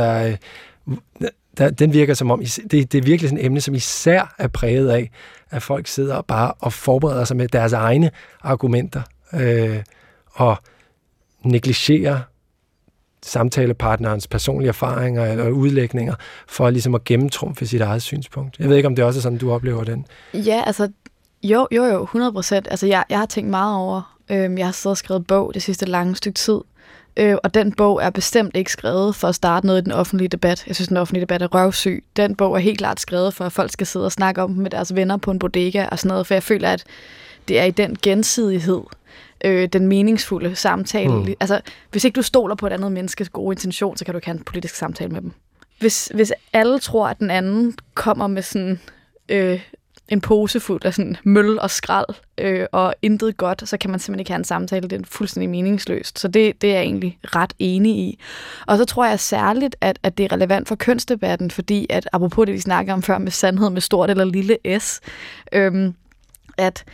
[0.88, 4.34] øh, der, den virker som om, det, det er virkelig sådan et emne, som især
[4.38, 5.10] er præget af,
[5.50, 8.10] at folk sidder bare og forbereder sig med deres egne
[8.42, 9.82] argumenter, øh,
[10.32, 10.56] og
[11.44, 12.20] negligerer
[13.22, 16.14] samtalepartnerens personlige erfaringer eller udlægninger,
[16.48, 18.58] for ligesom at gennemtrumfe sit eget synspunkt.
[18.58, 20.06] Jeg ved ikke, om det også er sådan, du oplever den.
[20.34, 20.88] Ja, altså,
[21.42, 22.68] jo, jo, jo, 100 procent.
[22.70, 25.62] Altså, jeg, jeg har tænkt meget over, øh, jeg har siddet og skrevet bog det
[25.62, 26.60] sidste lange stykke tid,
[27.16, 30.28] øh, og den bog er bestemt ikke skrevet for at starte noget i den offentlige
[30.28, 30.64] debat.
[30.66, 32.04] Jeg synes, den offentlige debat er røvsyg.
[32.16, 34.70] Den bog er helt klart skrevet for, at folk skal sidde og snakke om med
[34.70, 36.84] deres venner på en bodega og sådan noget, for jeg føler, at
[37.48, 38.80] det er i den gensidighed,
[39.44, 41.14] øh, den meningsfulde samtale.
[41.14, 41.34] Mm.
[41.40, 44.26] Altså, hvis ikke du stoler på et andet menneskes gode intention, så kan du ikke
[44.26, 45.32] have en politisk samtale med dem.
[45.80, 48.80] Hvis, hvis alle tror, at den anden kommer med sådan
[49.28, 49.60] øh,
[50.08, 52.06] en pose fuld af sådan møl og skrald
[52.38, 54.88] øh, og intet godt, så kan man simpelthen ikke have en samtale.
[54.88, 56.18] Det er fuldstændig meningsløst.
[56.18, 58.18] Så det, det er jeg egentlig ret enig i.
[58.66, 62.46] Og så tror jeg særligt, at, at det er relevant for kønsdebatten, fordi at apropos
[62.46, 65.00] det, vi snakker om før med sandhed med stort eller lille s,
[65.52, 65.92] øh,
[66.58, 66.84] at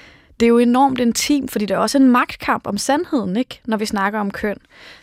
[0.41, 3.61] det er jo enormt intim, fordi det er også en magtkamp om sandheden, ikke?
[3.65, 4.57] når vi snakker om køn.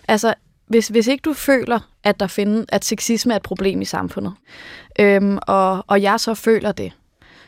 [0.08, 0.34] Altså,
[0.68, 4.34] hvis, hvis ikke du føler, at der finder, at sexisme er et problem i samfundet,
[5.00, 6.92] øhm, og, og jeg så føler det,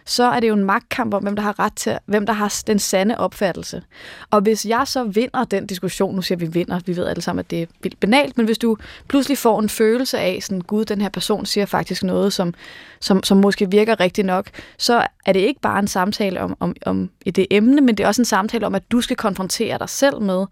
[0.06, 2.62] så er det jo en magtkamp om, hvem der har ret til, hvem der har
[2.68, 3.82] den sande opfattelse.
[4.32, 7.40] Og hvis jeg så vinder den diskussion, nu siger vi vinder, vi ved alle sammen,
[7.40, 10.86] at det er vildt banalt, men hvis du pludselig får en følelse af, sådan, gud,
[10.86, 12.54] den her person siger faktisk noget, som,
[13.00, 16.76] som, som måske virker rigtigt nok, så er det ikke bare en samtale om, om,
[16.86, 19.78] om i det emne, men det er også en samtale om, at du skal konfrontere
[19.78, 20.46] dig selv med,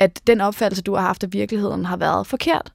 [0.00, 2.72] at den opfattelse, du har haft af virkeligheden, har været forkert.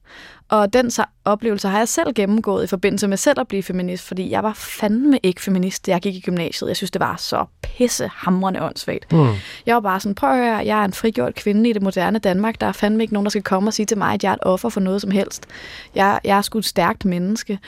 [0.48, 0.90] Og den
[1.24, 4.52] oplevelse har jeg selv gennemgået i forbindelse med selv at blive feminist, fordi jeg var
[4.52, 6.68] fandme ikke feminist, da jeg gik i gymnasiet.
[6.68, 9.12] Jeg synes, det var så pissehamrende åndssvagt.
[9.12, 9.28] Mm.
[9.66, 12.18] Jeg var bare sådan, prøv at høre, jeg er en frigjort kvinde i det moderne
[12.18, 12.60] Danmark.
[12.60, 14.34] Der er fandme ikke nogen, der skal komme og sige til mig, at jeg er
[14.34, 15.46] et offer for noget som helst.
[15.94, 17.58] Jeg, jeg er sgu et stærkt menneske.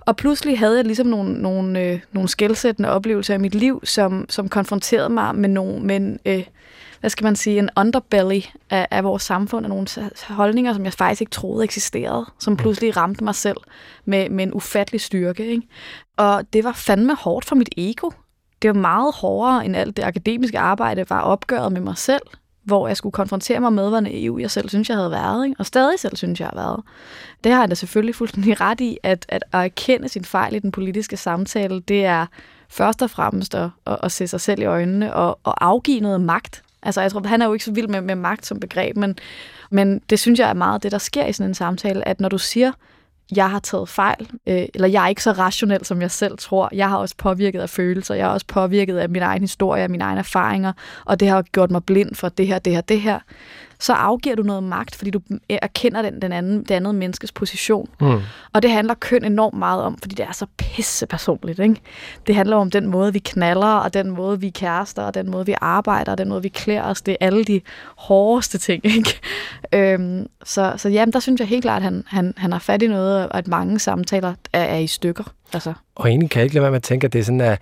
[0.00, 4.26] Og pludselig havde jeg ligesom nogle, nogle, øh, nogle skældsættende oplevelser i mit liv, som,
[4.28, 6.44] som konfronterede mig med nogle, men, øh,
[7.02, 9.86] hvad skal man sige, en underbelly af, af vores samfund, og nogle
[10.28, 13.56] holdninger, som jeg faktisk ikke troede eksisterede, som pludselig ramte mig selv
[14.04, 15.46] med, med en ufattelig styrke.
[15.46, 15.68] Ikke?
[16.16, 18.10] Og det var fandme hårdt for mit ego.
[18.62, 22.22] Det var meget hårdere, end alt det akademiske arbejde var opgøret med mig selv,
[22.64, 25.56] hvor jeg skulle konfrontere mig med, hvor naiv jeg selv synes, jeg havde været, ikke?
[25.58, 26.80] og stadig selv synes, jeg har været.
[27.44, 30.58] Det har jeg da selvfølgelig fuldstændig ret i, at, at, at erkende sin fejl i
[30.58, 32.26] den politiske samtale, det er
[32.68, 36.20] først og fremmest at, at, at se sig selv i øjnene og, og afgive noget
[36.20, 38.96] magt Altså, jeg tror, han er jo ikke så vild med, med magt som begreb,
[38.96, 39.18] men,
[39.70, 42.28] men det synes jeg er meget det, der sker i sådan en samtale, at når
[42.28, 42.72] du siger,
[43.36, 46.68] jeg har taget fejl, øh, eller jeg er ikke så rationel, som jeg selv tror.
[46.72, 49.90] Jeg har også påvirket af følelser, jeg har også påvirket af min egen historie, af
[49.90, 50.72] mine egne erfaringer,
[51.04, 53.18] og det har gjort mig blind for det her, det her, det her
[53.82, 57.88] så afgiver du noget magt, fordi du erkender den, den anden, det andet menneskes position.
[58.00, 58.20] Mm.
[58.52, 61.58] Og det handler køn enormt meget om, fordi det er så pisse personligt.
[61.58, 61.80] Ikke?
[62.26, 65.46] Det handler om den måde, vi knaller, og den måde, vi kærester, og den måde,
[65.46, 67.02] vi arbejder, og den måde, vi klæder os.
[67.02, 67.60] Det er alle de
[67.96, 68.84] hårdeste ting.
[68.86, 69.20] Ikke?
[69.74, 72.82] Øhm, så, så jamen, der synes jeg helt klart, at han, han, han har fat
[72.82, 75.24] i noget, og at mange samtaler er, er i stykker.
[75.52, 75.72] Altså.
[75.94, 77.58] Og egentlig kan jeg ikke lade være med at tænke, at det er sådan, at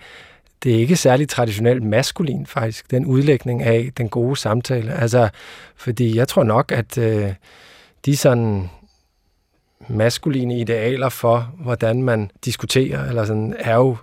[0.63, 4.93] det er ikke særlig traditionelt maskulin faktisk, den udlægning af den gode samtale.
[4.93, 5.29] Altså,
[5.75, 7.33] fordi jeg tror nok, at øh,
[8.05, 8.69] de sådan
[9.87, 13.97] maskuline idealer for, hvordan man diskuterer, eller sådan, er jo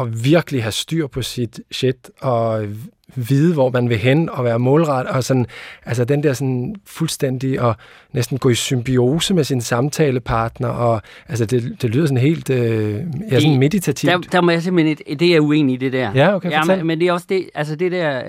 [0.00, 2.66] at virkelig have styr på sit shit, og
[3.14, 5.46] vide, hvor man vil hen, og være målret, og sådan,
[5.86, 7.76] altså den der sådan fuldstændig, og
[8.12, 13.00] næsten gå i symbiose med sin samtalepartner, og altså det, det lyder sådan helt, øh,
[13.30, 14.12] ja, sådan meditativt.
[14.12, 16.12] Der, der må jeg simpelthen, det er uenig i det der.
[16.14, 18.22] Ja, okay, ja, men, men det er også det, altså det der,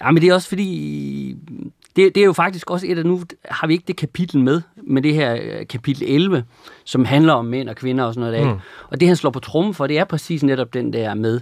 [0.00, 1.36] ja, men det er også fordi,
[1.96, 4.60] det, det er jo faktisk også et af, nu har vi ikke det kapitel med,
[4.86, 6.44] med det her øh, kapitel 11,
[6.84, 8.54] som handler om mænd og kvinder og sådan noget der.
[8.54, 8.60] Mm.
[8.88, 11.40] Og det han slår på trummen for, det er præcis netop den der med,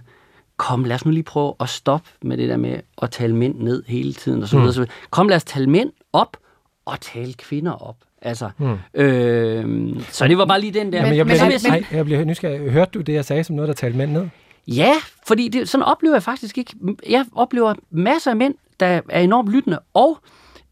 [0.59, 3.59] kom lad os nu lige prøve at stoppe med det der med at tale mænd
[3.59, 4.81] ned hele tiden og så videre.
[4.81, 4.91] Mm.
[5.11, 6.37] Kom lad os tale mænd op
[6.85, 7.97] og tale kvinder op.
[8.23, 8.79] Altså, mm.
[8.95, 11.03] øh, så det var bare lige den der.
[11.03, 12.71] Men, jeg bliver, men, men, jeg, jeg bliver nysgerrig.
[12.71, 14.29] Hørte du det, jeg sagde som noget, der talte mænd ned?
[14.67, 14.93] Ja,
[15.27, 16.75] fordi det, sådan oplever jeg faktisk ikke.
[17.09, 20.19] Jeg oplever masser af mænd, der er enormt lyttende, og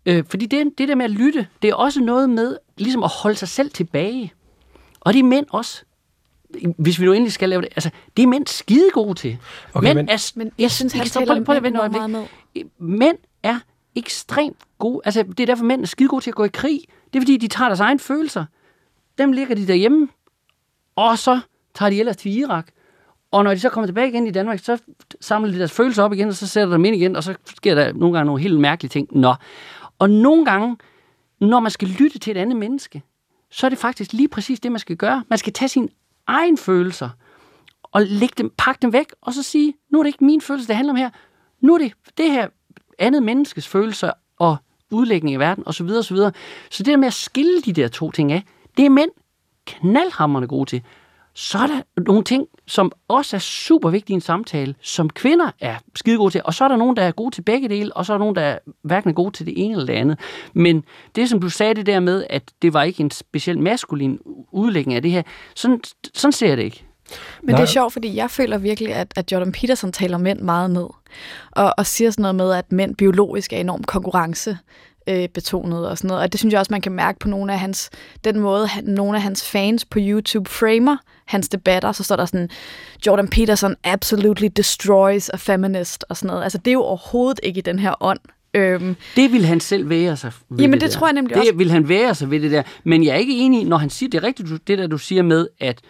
[0.07, 3.11] øh, fordi det, det der med at lytte, det er også noget med ligesom at
[3.23, 4.33] holde sig selv tilbage.
[5.01, 5.83] Og det er mænd også
[6.79, 9.39] hvis vi nu endelig skal lave det, altså, det er mænd skide gode til.
[9.75, 12.25] Okay, men, er, men jeg synes, han taler på, på, på, meget med.
[12.79, 13.59] Mænd er
[13.95, 15.01] ekstremt gode.
[15.05, 16.81] Altså, det er derfor, mænd er skide gode til at gå i krig.
[17.13, 18.45] Det er, fordi de tager deres egne følelser.
[19.19, 20.09] Dem ligger de derhjemme,
[20.97, 21.41] og så
[21.75, 22.67] tager de ellers til Irak.
[23.31, 24.79] Og når de så kommer tilbage igen i Danmark, så
[25.21, 27.35] samler de deres følelser op igen, og så sætter de dem ind igen, og så
[27.57, 29.09] sker der nogle gange nogle helt mærkelige ting.
[29.13, 29.35] Nå.
[29.99, 30.77] Og nogle gange,
[31.41, 33.03] når man skal lytte til et andet menneske,
[33.51, 35.25] så er det faktisk lige præcis det, man skal gøre.
[35.29, 35.89] Man skal tage sin
[36.27, 37.11] egen følelser,
[37.83, 40.69] og lægge dem, pakke dem væk, og så sige, nu er det ikke min følelse,
[40.69, 41.11] det handler om her.
[41.61, 42.49] Nu er det det her
[42.99, 44.57] andet menneskes følelser og
[44.91, 45.91] udlægning i verden, osv.
[45.91, 46.17] osv.
[46.71, 48.43] Så det der med at skille de der to ting af,
[48.77, 49.11] det er mænd
[49.67, 50.83] knaldhammerne gode til.
[51.39, 55.51] Så er der nogle ting, som også er super vigtige i en samtale, som kvinder
[55.61, 56.41] er skide gode til.
[56.45, 58.19] Og så er der nogen, der er gode til begge dele, og så er der
[58.19, 60.19] nogen, der er hverken er gode til det ene eller det andet.
[60.55, 60.85] Men
[61.17, 64.19] det, som du sagde det der med, at det var ikke en speciel maskulin
[64.53, 65.23] udlægning af det her,
[65.55, 65.81] sådan,
[66.15, 66.85] sådan ser jeg det ikke.
[67.43, 67.57] Men Nej.
[67.57, 70.87] det er sjovt, fordi jeg føler virkelig, at, at Jordan Peterson taler mænd meget ned.
[71.51, 74.59] Og, og siger sådan noget med, at mænd biologisk er enormt konkurrence
[75.07, 76.23] øh, betonet og sådan noget.
[76.23, 77.91] Og det synes jeg også, man kan mærke på nogle af hans,
[78.25, 82.25] den måde, han, nogle af hans fans på YouTube framer hans debatter, så står der
[82.25, 82.51] sådan,
[83.07, 86.43] Jordan Peterson absolutely destroys a feminist og sådan noget.
[86.43, 88.21] Altså det er jo overhovedet ikke i den her ånd.
[88.55, 90.99] Øhm, det vil han selv være sig ved Jamen det, det der.
[90.99, 91.51] tror jeg nemlig det også.
[91.51, 92.63] Det vil han være sig ved det der.
[92.85, 95.23] Men jeg er ikke enig, når han siger, det er rigtigt, det der du siger
[95.23, 95.81] med, at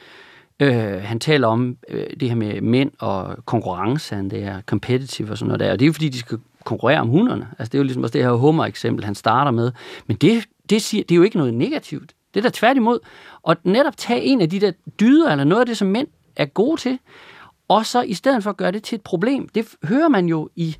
[0.60, 5.30] Øh, han taler om øh, det her med mænd og konkurrence, han det er competitive
[5.30, 7.48] og sådan noget der, og det er jo fordi, de skal konkurrere om hunderne.
[7.58, 9.72] Altså det er jo ligesom også det her hummer-eksempel, han starter med.
[10.06, 12.12] Men det, det, siger, det er jo ikke noget negativt.
[12.34, 12.98] Det er da tværtimod.
[13.42, 16.44] Og netop tage en af de der dyder, eller noget af det, som mænd er
[16.44, 16.98] gode til,
[17.68, 20.48] og så i stedet for at gøre det til et problem, det hører man jo
[20.56, 20.76] i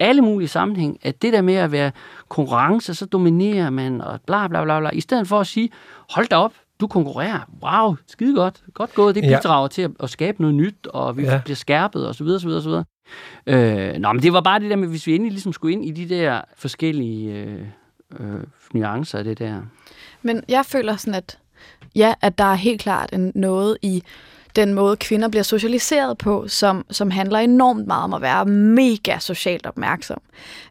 [0.00, 1.92] alle mulige sammenhæng, at det der med at være
[2.28, 5.70] konkurrence, så dominerer man, og bla bla bla bla, i stedet for at sige,
[6.10, 7.40] hold da op, du konkurrerer.
[7.62, 8.62] Wow, skide godt.
[8.74, 9.14] Godt gået.
[9.14, 9.68] Det bidrager ja.
[9.68, 11.40] til at, at skabe noget nyt, og vi ja.
[11.44, 12.84] bliver skærpet, og så videre,
[13.46, 15.84] Øh, nå, men det var bare det der med, hvis vi endelig ligesom skulle ind
[15.84, 17.66] i de der forskellige øh,
[18.20, 18.40] øh,
[18.72, 19.62] nuancer af det der.
[20.22, 21.38] Men jeg føler sådan, at
[21.94, 24.02] ja, at der er helt klart en noget i
[24.56, 29.18] den måde, kvinder bliver socialiseret på, som, som handler enormt meget om at være mega
[29.18, 30.20] socialt opmærksom.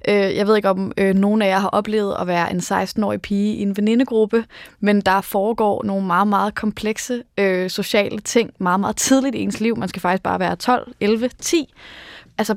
[0.08, 3.22] Øh, jeg ved ikke, om øh, nogen af jer har oplevet at være en 16-årig
[3.22, 4.46] pige i en venindegruppe,
[4.80, 9.60] men der foregår nogle meget, meget komplekse øh, sociale ting meget, meget tidligt i ens
[9.60, 9.78] liv.
[9.78, 11.74] Man skal faktisk bare være 12, 11, 10.
[12.42, 12.56] Altså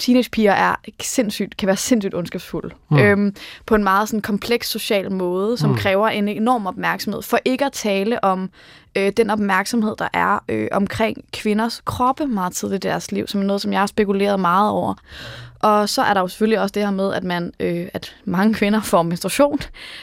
[0.00, 2.74] teenagepiger er sindssygt, kan være sindssygt ondskabsfulde.
[2.90, 2.98] Mm.
[2.98, 3.34] Øhm,
[3.66, 5.76] på en meget sådan, kompleks social måde, som mm.
[5.76, 7.22] kræver en enorm opmærksomhed.
[7.22, 8.50] For ikke at tale om
[8.96, 13.40] øh, den opmærksomhed, der er øh, omkring kvinders kroppe meget tidligt i deres liv, som
[13.40, 14.94] er noget, som jeg har spekuleret meget over.
[15.60, 18.54] Og så er der jo selvfølgelig også det her med, at, man, øh, at mange
[18.54, 19.58] kvinder får menstruation,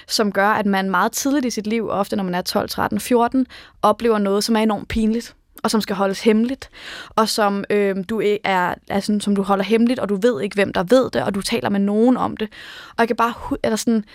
[0.08, 3.00] som gør, at man meget tidligt i sit liv, ofte når man er 12, 13,
[3.00, 3.46] 14,
[3.82, 6.70] oplever noget, som er enormt pinligt og som skal holdes hemmeligt,
[7.10, 10.74] og som øh, du er, altså, som du holder hemmeligt, og du ved ikke, hvem
[10.74, 12.50] der ved det, og du taler med nogen om det.
[12.90, 14.06] Og jeg kan bare, eller sådan,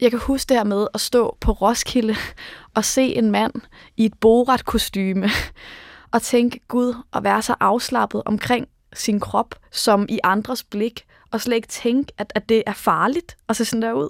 [0.00, 2.16] jeg kan huske det her med at stå på Roskilde
[2.76, 3.52] og se en mand
[3.96, 5.30] i et borat kostume
[6.14, 11.40] og tænke, Gud, at være så afslappet omkring sin krop, som i andres blik, og
[11.40, 14.08] slet ikke tænke, at, at det er farligt at se sådan der ud.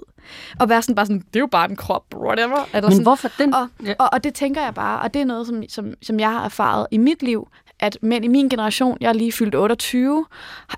[0.59, 2.69] Og være sådan bare sådan, det er jo bare en krop, whatever.
[2.73, 3.03] Eller Men sådan.
[3.03, 3.53] hvorfor den?
[3.53, 3.93] Og, ja.
[3.99, 6.45] og, og det tænker jeg bare, og det er noget, som, som, som jeg har
[6.45, 7.47] erfaret i mit liv,
[7.79, 10.25] at mænd i min generation, jeg er lige fyldt 28,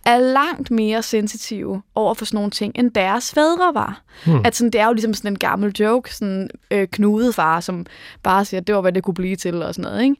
[0.05, 4.01] er langt mere sensitive over for sådan nogle ting, end deres fædre var.
[4.25, 4.41] Hmm.
[4.45, 7.85] At sådan, det er jo ligesom sådan en gammel joke, sådan øh, knudet far, som
[8.23, 10.03] bare siger, det var, hvad det kunne blive til, og sådan noget.
[10.03, 10.15] Ikke?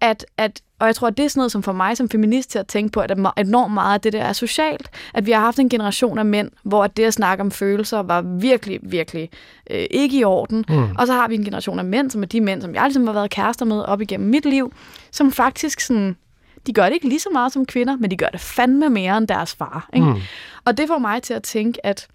[0.00, 2.50] At, at, og jeg tror, at det er sådan noget, som for mig som feminist
[2.50, 4.90] til at tænke på, at enormt meget af det der er socialt.
[5.14, 8.22] At vi har haft en generation af mænd, hvor det at snakke om følelser var
[8.22, 9.30] virkelig, virkelig
[9.70, 10.64] øh, ikke i orden.
[10.68, 10.96] Mm.
[10.98, 13.06] Og så har vi en generation af mænd, som er de mænd, som jeg ligesom
[13.06, 14.72] har været kærester med op igennem mit liv,
[15.10, 16.16] som faktisk sådan
[16.66, 19.18] de gør det ikke lige så meget som kvinder, men de gør det fandme mere
[19.18, 19.88] end deres far.
[19.94, 20.06] Ikke?
[20.06, 20.20] Mm.
[20.64, 22.08] Og det får mig til at tænke, at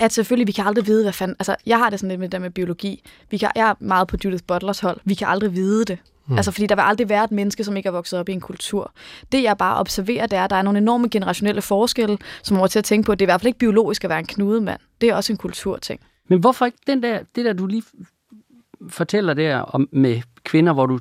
[0.00, 1.36] at selvfølgelig, vi kan aldrig vide, hvad fanden...
[1.38, 3.02] Altså, jeg har det sådan lidt med det med biologi.
[3.30, 5.00] Vi kan, jeg er meget på Judith Butlers hold.
[5.04, 5.98] Vi kan aldrig vide det.
[6.28, 6.36] Mm.
[6.36, 8.40] Altså, fordi der vil aldrig være et menneske, som ikke er vokset op i en
[8.40, 8.92] kultur.
[9.32, 12.66] Det, jeg bare observerer, det er, at der er nogle enorme generationelle forskelle, som må
[12.66, 14.26] til at tænke på, at det er i hvert fald ikke biologisk at være en
[14.26, 14.80] knudemand.
[15.00, 16.00] Det er også en kulturting.
[16.28, 17.82] Men hvorfor ikke den der, det der, du lige
[18.88, 20.98] fortæller der om, med kvinder, hvor du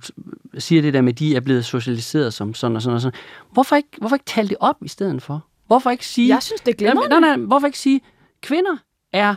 [0.58, 3.20] siger det der med, de er blevet socialiseret som sådan og sådan og sådan.
[3.52, 5.46] Hvorfor ikke, hvorfor ikke tale det op i stedet for?
[5.68, 6.28] Hvorfor ikke sige...
[6.28, 8.02] Jeg synes, det glemmer nej, nej, nej, hvorfor ikke sige,
[8.42, 8.78] kvinder
[9.14, 9.36] er,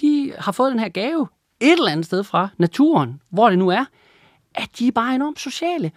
[0.00, 1.28] de har fået den her gave
[1.60, 3.84] et eller andet sted fra naturen, hvor det nu er,
[4.54, 5.92] at de er bare enormt sociale.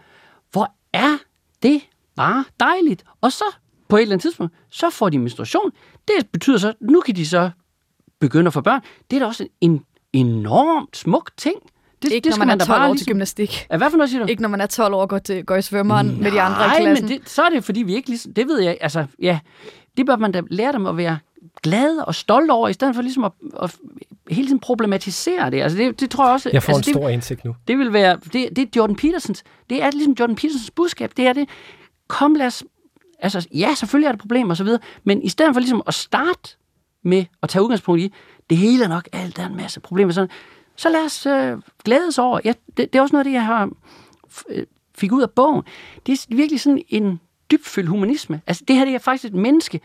[0.51, 1.17] Hvor er
[1.63, 1.81] det
[2.15, 3.03] bare dejligt.
[3.21, 3.43] Og så
[3.87, 5.71] på et eller andet tidspunkt, så får de menstruation.
[6.07, 7.49] Det betyder så, nu kan de så
[8.19, 8.81] begynde at få børn.
[9.11, 11.55] Det er da også en enormt smuk ting.
[12.01, 12.97] Det, ikke det når man, man er 12 år ligesom...
[12.97, 13.67] til gymnastik.
[13.71, 14.29] Ja, hvad for noget siger du?
[14.29, 16.41] Ikke når man er 12 år og går, til, går i svømmeren Nej, med de
[16.41, 17.07] andre i klassen.
[17.07, 19.39] men det, så er det fordi vi ikke ligesom, det ved jeg, altså ja,
[19.97, 21.17] det bør man da lære dem at være
[21.63, 23.75] glade og stolte over, i stedet for ligesom at, at
[24.29, 25.61] hele tiden problematisere det.
[25.61, 26.49] Altså det, det tror jeg også...
[26.53, 27.55] Jeg får altså, en stor det, indsigt nu.
[27.67, 31.27] Det vil være, det, det er Jordan Petersons, det er ligesom Jordan Petersons budskab, det
[31.27, 31.49] er det,
[32.07, 32.63] kom lad os,
[33.19, 35.93] altså ja, selvfølgelig er der problemer og så videre, men i stedet for ligesom at
[35.93, 36.55] starte
[37.03, 38.13] med at tage udgangspunkt i,
[38.49, 40.29] det hele er nok alt, der er en masse problemer, sådan,
[40.75, 42.39] så lad os øh, glædes over.
[42.45, 43.69] Ja, det, det er også noget af det, jeg har
[44.49, 45.63] øh, fik ud af bogen,
[46.05, 47.19] det er virkelig sådan en
[47.51, 48.41] dybfølt humanisme.
[48.47, 49.79] Altså det her det er faktisk et menneske,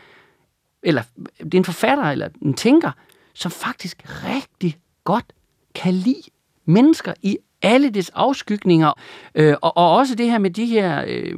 [0.83, 1.03] eller
[1.43, 2.91] det er en forfatter, eller en tænker,
[3.33, 5.33] som faktisk rigtig godt
[5.75, 6.23] kan lide
[6.65, 8.93] mennesker i alle dets afskygninger,
[9.35, 11.35] øh, og, og også det her med de her, øh,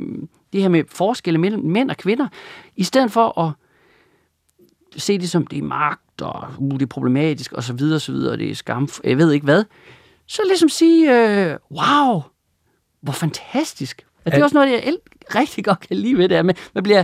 [0.53, 2.27] det her med forskelle mellem mænd og kvinder,
[2.75, 3.51] i stedet for at
[4.97, 8.01] se det som, det er magt, og uh, det er problematisk, og så videre, og
[8.01, 9.63] så videre, og det er skam, jeg ved ikke hvad,
[10.27, 12.21] så ligesom sige, øh, wow,
[13.01, 14.05] hvor fantastisk.
[14.25, 14.93] At det er også noget, jeg
[15.35, 17.03] rigtig godt kan lide ved det, man, man bliver,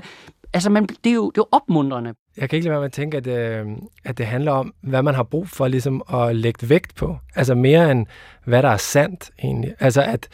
[0.54, 2.14] altså man, det, er jo, det er jo opmuntrende.
[2.38, 3.66] Jeg kan ikke lade være med at tænke, at, øh,
[4.06, 7.18] at det handler om, hvad man har brug for ligesom at lægge vægt på.
[7.36, 8.06] Altså mere end,
[8.46, 9.74] hvad der er sandt egentlig.
[9.80, 10.28] Altså at,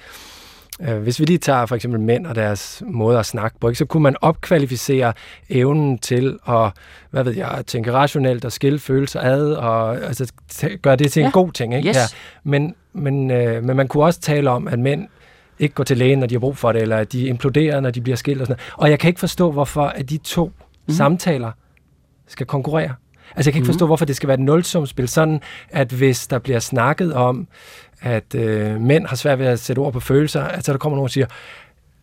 [0.82, 3.78] øh, hvis vi lige tager for eksempel mænd og deres måde at snakke på, ikke,
[3.78, 5.14] så kunne man opkvalificere
[5.50, 6.72] evnen til at,
[7.12, 10.34] hvad ved jeg, tænke rationelt og skille følelser ad, og altså,
[10.82, 11.32] gøre det til en ja.
[11.32, 11.76] god ting.
[11.76, 11.90] Ikke?
[11.90, 11.96] Yes.
[11.96, 12.02] Ja.
[12.44, 15.08] Men, men, øh, men man kunne også tale om, at mænd
[15.60, 17.92] ikke går til lægen, når de har brug for det, eller at de imploderer, når
[17.92, 18.84] de bliver skilt og sådan noget.
[18.84, 20.52] Og jeg kan ikke forstå, hvorfor at de to
[20.88, 20.94] mm.
[20.94, 21.52] samtaler
[22.28, 22.94] skal konkurrere.
[23.36, 23.74] Altså jeg kan ikke mm.
[23.74, 27.48] forstå, hvorfor det skal være et nulsumspil, sådan at hvis der bliver snakket om,
[28.02, 30.96] at øh, mænd har svært ved at sætte ord på følelser, at så der kommer
[30.96, 31.26] nogen og siger,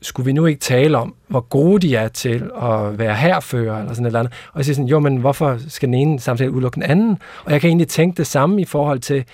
[0.03, 3.93] skulle vi nu ikke tale om, hvor gode de er til at være herfører, eller
[3.93, 4.33] sådan et eller andet.
[4.53, 7.19] Og jeg siger sådan, jo, men hvorfor skal den ene samtale udelukke den anden?
[7.45, 9.25] Og jeg kan egentlig tænke det samme i forhold til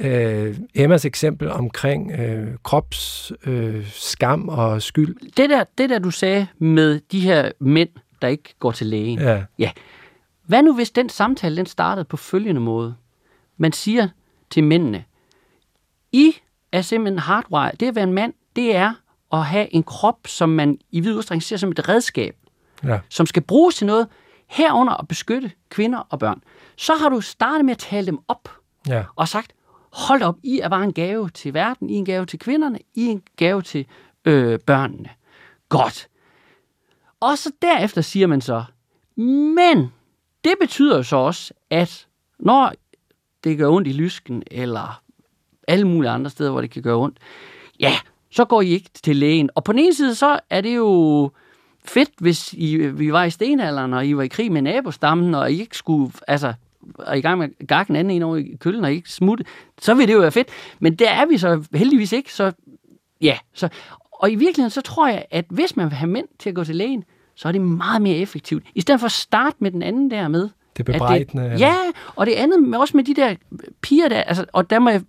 [0.00, 5.16] øh, Emmas eksempel omkring øh, krops øh, skam og skyld.
[5.36, 7.88] Det der, det der, du sagde med de her mænd,
[8.22, 9.18] der ikke går til lægen.
[9.18, 9.42] Ja.
[9.58, 9.70] ja.
[10.48, 12.96] Hvad nu, hvis den samtale, den startede på følgende måde?
[13.56, 14.08] Man siger
[14.50, 15.04] til mændene,
[16.12, 16.34] I
[16.72, 17.72] er simpelthen hardwire.
[17.80, 18.92] Det at være en mand, det er
[19.32, 22.36] at have en krop, som man i vid udstrækning ser som et redskab,
[22.84, 23.00] ja.
[23.08, 24.08] som skal bruges til noget,
[24.46, 26.42] herunder at beskytte kvinder og børn.
[26.76, 28.50] Så har du startet med at tale dem op,
[28.88, 29.04] ja.
[29.16, 29.52] og sagt,
[29.92, 32.78] hold op, I er bare en gave til verden, I er en gave til kvinderne,
[32.94, 33.86] I er en gave til
[34.24, 35.08] øh, børnene.
[35.68, 36.08] Godt.
[37.20, 38.64] Og så derefter siger man så,
[39.16, 39.92] men
[40.44, 42.06] det betyder så også, at
[42.38, 42.72] når
[43.44, 45.02] det gør ondt i lysken, eller
[45.68, 47.18] alle mulige andre steder, hvor det kan gøre ondt,
[47.80, 47.92] ja,
[48.30, 49.50] så går I ikke til lægen.
[49.54, 51.30] Og på den ene side, så er det jo
[51.84, 55.52] fedt, hvis I, vi var i stenalderen, og I var i krig med nabostammen, og
[55.52, 56.52] I ikke skulle, altså,
[56.94, 59.44] og i gang med gakken anden en over i køllen og ikke smutte,
[59.80, 60.48] så ville det jo være fedt.
[60.80, 62.52] Men der er vi så heldigvis ikke, så
[63.20, 63.38] ja.
[63.54, 63.68] Så,
[64.12, 66.64] og i virkeligheden, så tror jeg, at hvis man vil have mænd til at gå
[66.64, 67.04] til lægen,
[67.38, 68.64] så er det meget mere effektivt.
[68.74, 70.48] I stedet for at starte med den anden der med.
[70.76, 71.50] Det bebrejdende.
[71.50, 71.76] Det, ja,
[72.16, 73.34] og det andet med, også med de der
[73.80, 75.02] piger der, altså, og der må jeg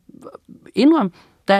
[0.75, 1.11] indrømme,
[1.47, 1.55] der,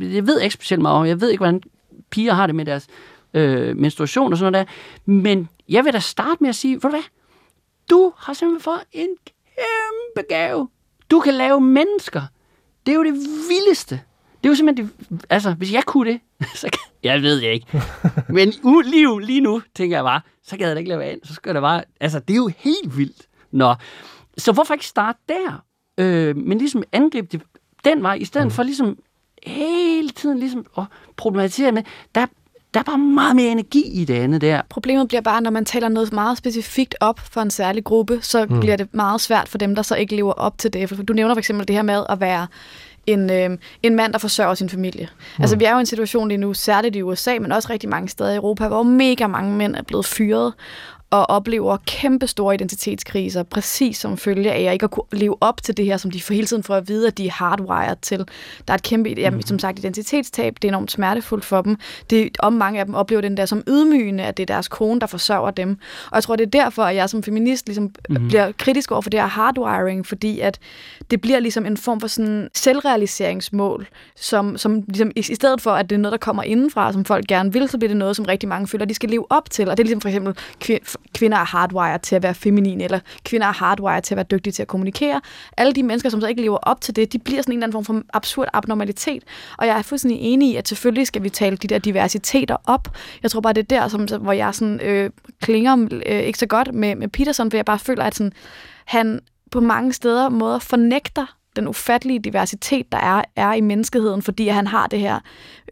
[0.00, 1.62] jeg ved ikke specielt meget om, jeg ved ikke, hvordan
[2.10, 2.86] piger har det med deres
[3.34, 4.72] øh, menstruation og sådan noget der,
[5.12, 7.02] men jeg vil da starte med at sige, ved du hvad,
[7.90, 10.68] du har simpelthen fået en kæmpe gave.
[11.10, 12.22] Du kan lave mennesker.
[12.86, 13.14] Det er jo det
[13.48, 14.00] vildeste.
[14.42, 16.20] Det er jo simpelthen det, altså, hvis jeg kunne det,
[16.60, 17.66] så kan, jeg ved jeg ikke.
[18.28, 21.28] Men u, lige, lige nu, tænker jeg bare, så kan jeg da ikke lave andet.
[21.28, 23.28] Så skal det bare, altså, det er jo helt vildt.
[23.52, 23.74] Nå,
[24.38, 25.64] så hvorfor ikke starte der?
[25.98, 27.42] Øh, men ligesom angribe det
[27.84, 28.50] den vej, i stedet mm.
[28.50, 28.98] for ligesom
[29.42, 30.84] hele tiden ligesom at
[31.16, 31.82] problematisere med,
[32.14, 32.26] der,
[32.74, 34.62] der er bare meget mere energi i det andet der.
[34.68, 38.46] Problemet bliver bare, når man taler noget meget specifikt op for en særlig gruppe, så
[38.50, 38.60] mm.
[38.60, 40.88] bliver det meget svært for dem, der så ikke lever op til det.
[40.88, 42.46] For du nævner for eksempel det her med at være
[43.06, 45.08] en, øh, en mand, der forsørger sin familie.
[45.38, 45.42] Mm.
[45.42, 47.88] Altså, vi er jo i en situation lige nu, særligt i USA, men også rigtig
[47.88, 50.52] mange steder i Europa, hvor mega mange mænd er blevet fyret,
[51.10, 55.62] og oplever kæmpe store identitetskriser, præcis som følge af at ikke at kunne leve op
[55.62, 57.96] til det her, som de for hele tiden får at vide, at de er hardwired
[58.02, 58.18] til.
[58.18, 58.24] Der
[58.68, 59.46] er et kæmpe, jamen, mhm.
[59.46, 60.54] som sagt, identitetstab.
[60.62, 61.76] Det er enormt smertefuldt for dem.
[62.10, 65.00] Det, om mange af dem oplever den der som ydmygende, at det er deres kone,
[65.00, 65.70] der forsørger dem.
[66.10, 68.28] Og jeg tror, det er derfor, at jeg som feminist ligesom mm-hmm.
[68.28, 70.58] bliver kritisk over for det her hardwiring, fordi at
[71.10, 75.70] det bliver ligesom en form for sådan selvrealiseringsmål, som, som ligesom, i, i stedet for,
[75.70, 78.16] at det er noget, der kommer indenfra, som folk gerne vil, så bliver det noget,
[78.16, 79.68] som rigtig mange føler, at de skal leve op til.
[79.68, 80.34] Og det er ligesom for eksempel
[81.14, 84.52] kvinder er hardwired til at være feminine, eller kvinder er hardwired til at være dygtige
[84.52, 85.20] til at kommunikere.
[85.56, 87.66] Alle de mennesker, som så ikke lever op til det, de bliver sådan en eller
[87.66, 89.24] anden form for absurd abnormalitet.
[89.58, 92.88] Og jeg er fuldstændig enig i, at selvfølgelig skal vi tale de der diversiteter op.
[93.22, 95.10] Jeg tror bare, det er der, som, hvor jeg sådan, øh,
[95.40, 98.32] klinger øh, ikke så godt med, med Peterson, for jeg bare føler, at sådan,
[98.84, 99.20] han
[99.50, 104.66] på mange steder måder fornægter den ufattelige diversitet, der er, er i menneskeheden, fordi han
[104.66, 105.18] har det her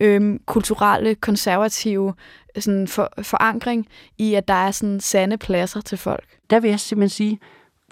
[0.00, 2.14] øh, kulturelle, konservative
[2.60, 3.88] sådan for, forankring
[4.18, 6.38] i, at der er sådan sande pladser til folk.
[6.50, 7.40] Der vil jeg simpelthen sige,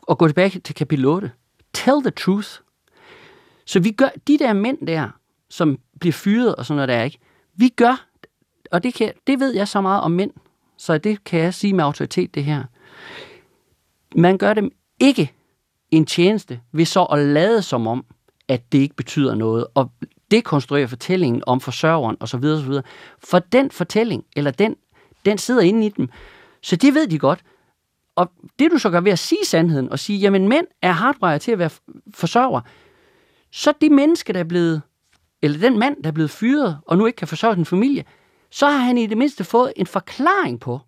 [0.02, 1.30] og gå tilbage til kapitel 8,
[1.74, 2.48] tell the truth.
[3.64, 5.08] Så vi gør, de der mænd der,
[5.50, 7.18] som bliver fyret og sådan noget der, ikke?
[7.54, 8.06] Vi gør,
[8.70, 10.30] og det, kan, det ved jeg så meget om mænd,
[10.76, 12.64] så det kan jeg sige med autoritet, det her.
[14.16, 15.32] Man gør dem ikke
[15.90, 18.04] en tjeneste ved så at lade som om,
[18.48, 19.90] at det ikke betyder noget, og
[20.30, 22.44] dekonstruere fortællingen om forsørgeren osv.
[22.44, 22.72] osv.
[23.24, 24.76] For den fortælling, eller den,
[25.24, 26.08] den sidder inde i dem.
[26.62, 27.44] Så det ved de godt.
[28.16, 31.40] Og det du så gør ved at sige sandheden, og sige, jamen mænd er hardwired
[31.40, 31.70] til at være
[32.14, 32.60] forsørger,
[33.52, 34.82] så det menneske, der er blevet,
[35.42, 38.04] eller den mand, der er blevet fyret, og nu ikke kan forsørge sin familie,
[38.50, 40.80] så har han i det mindste fået en forklaring på,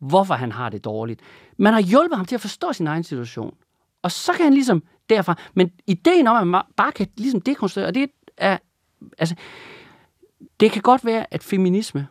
[0.00, 1.20] hvorfor han har det dårligt.
[1.58, 3.54] Man har hjulpet ham til at forstå sin egen situation.
[4.02, 7.88] Og så kan han ligesom derfra, men ideen om, at man bare kan ligesom dekonstruere,
[7.88, 8.58] og det er,
[9.18, 9.34] altså,
[10.60, 12.06] det kan godt være, at feminisme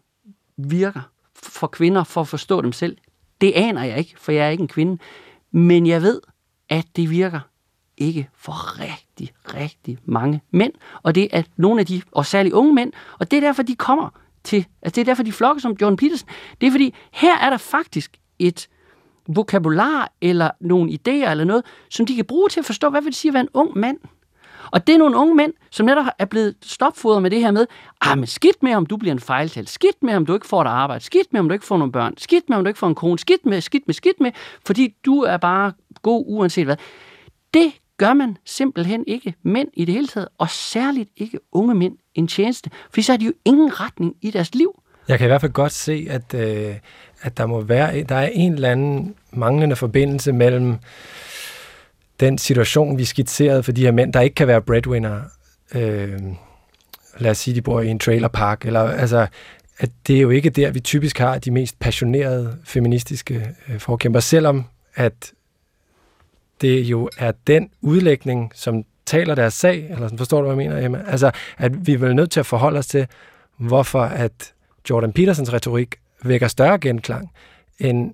[0.57, 1.01] virker
[1.35, 2.97] for kvinder for at forstå dem selv.
[3.41, 4.97] Det aner jeg ikke, for jeg er ikke en kvinde.
[5.51, 6.21] Men jeg ved,
[6.69, 7.39] at det virker
[7.97, 10.73] ikke for rigtig, rigtig mange mænd.
[11.03, 13.75] Og det er nogle af de, og særligt unge mænd, og det er derfor, de
[13.75, 14.09] kommer
[14.43, 16.29] til, altså det er derfor, de flokker som John Peterson.
[16.61, 18.67] Det er fordi, her er der faktisk et
[19.27, 23.11] vokabular eller nogle idéer eller noget, som de kan bruge til at forstå, hvad vil
[23.11, 23.97] det sige at være en ung mand.
[24.71, 27.65] Og det er nogle unge mænd, som netop er blevet stopfodret med det her med,
[28.01, 30.61] ah, men skidt med, om du bliver en fejltal, skidt med, om du ikke får
[30.61, 32.79] et arbejde, skidt med, om du ikke får nogle børn, skidt med, om du ikke
[32.79, 34.31] får en kone, skidt med, skidt med, skidt med,
[34.65, 36.77] fordi du er bare god uanset hvad.
[37.53, 41.97] Det gør man simpelthen ikke mænd i det hele taget, og særligt ikke unge mænd
[42.15, 44.81] en tjeneste, for så har de jo ingen retning i deres liv.
[45.07, 46.75] Jeg kan i hvert fald godt se, at, øh,
[47.21, 50.77] at der må være, der er en eller anden manglende forbindelse mellem
[52.19, 55.21] den situation, vi skitserede for de her mænd, der ikke kan være breadwinner.
[55.75, 56.19] Øh,
[57.17, 59.27] lad os sige, de bor i en trailerpark, eller altså,
[59.79, 64.19] at det er jo ikke der, vi typisk har de mest passionerede feministiske øh, forkæmper,
[64.19, 65.33] selvom at
[66.61, 70.69] det jo er den udlægning, som taler deres sag, eller sådan, forstår du, hvad jeg
[70.69, 71.03] mener, Emma?
[71.07, 73.07] Altså, at vi er vel nødt til at forholde os til,
[73.57, 74.53] hvorfor at
[74.89, 77.31] Jordan Petersons retorik vækker større genklang
[77.79, 78.13] end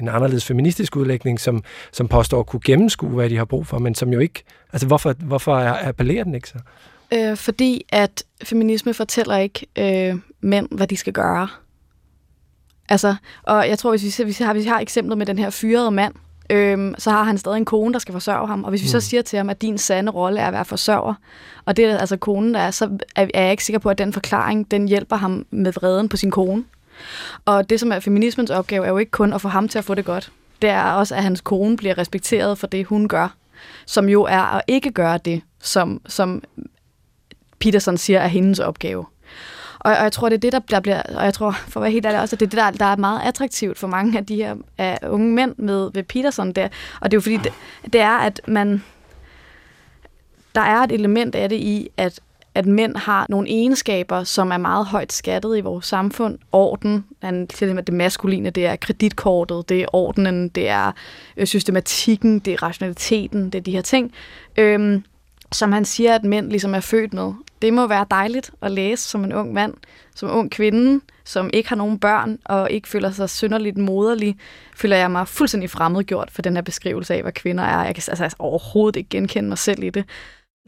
[0.00, 3.78] en anderledes feministisk udlægning, som, som påstår at kunne gennemskue, hvad de har brug for,
[3.78, 4.44] men som jo ikke...
[4.72, 5.54] Altså, hvorfor, hvorfor
[5.88, 6.58] appellerer den ikke så?
[7.14, 11.48] Øh, fordi at feminisme fortæller ikke øh, mænd, hvad de skal gøre.
[12.88, 15.38] Altså, og jeg tror, hvis vi, hvis vi, har, hvis vi har eksemplet med den
[15.38, 16.14] her fyrede mand,
[16.50, 18.64] øhm, så har han stadig en kone, der skal forsørge ham.
[18.64, 18.90] Og hvis vi mm.
[18.90, 21.14] så siger til ham, at din sande rolle er at være forsørger,
[21.64, 24.12] og det er altså konen, der er, så er jeg ikke sikker på, at den
[24.12, 26.64] forklaring, den hjælper ham med vreden på sin kone.
[27.44, 29.84] Og det, som er feminismens opgave, er jo ikke kun at få ham til at
[29.84, 30.32] få det godt.
[30.62, 33.34] Det er også, at hans kone bliver respekteret for det, hun gør.
[33.86, 36.42] Som jo er at ikke gøre det, som, som
[37.58, 39.06] Peterson siger er hendes opgave.
[39.78, 41.82] Og, og jeg tror, det er det, der, der bliver, og jeg tror, for at
[41.82, 44.18] være helt ærlig også, at det er det, der, der er meget attraktivt for mange
[44.18, 46.68] af de her af unge mænd med ved Peterson der.
[47.00, 47.52] Og det er jo fordi, det,
[47.92, 48.84] det er, at man,
[50.54, 52.20] der er et element af det i, at
[52.56, 56.38] at mænd har nogle egenskaber, som er meget højt skattet i vores samfund.
[56.52, 57.04] Orden,
[57.48, 60.92] til det maskuline, det er kreditkortet, det er ordenen, det er
[61.36, 64.12] øh, systematikken, det er rationaliteten, det er de her ting,
[64.56, 65.04] øhm,
[65.52, 67.32] som han siger, at mænd ligesom er født med.
[67.62, 69.74] Det må være dejligt at læse som en ung mand,
[70.14, 74.36] som en ung kvinde, som ikke har nogen børn og ikke føler sig synderligt moderlig,
[74.76, 77.84] føler jeg mig fuldstændig fremmedgjort for den her beskrivelse af, hvad kvinder er.
[77.84, 80.04] Jeg kan altså, altså, overhovedet ikke genkende mig selv i det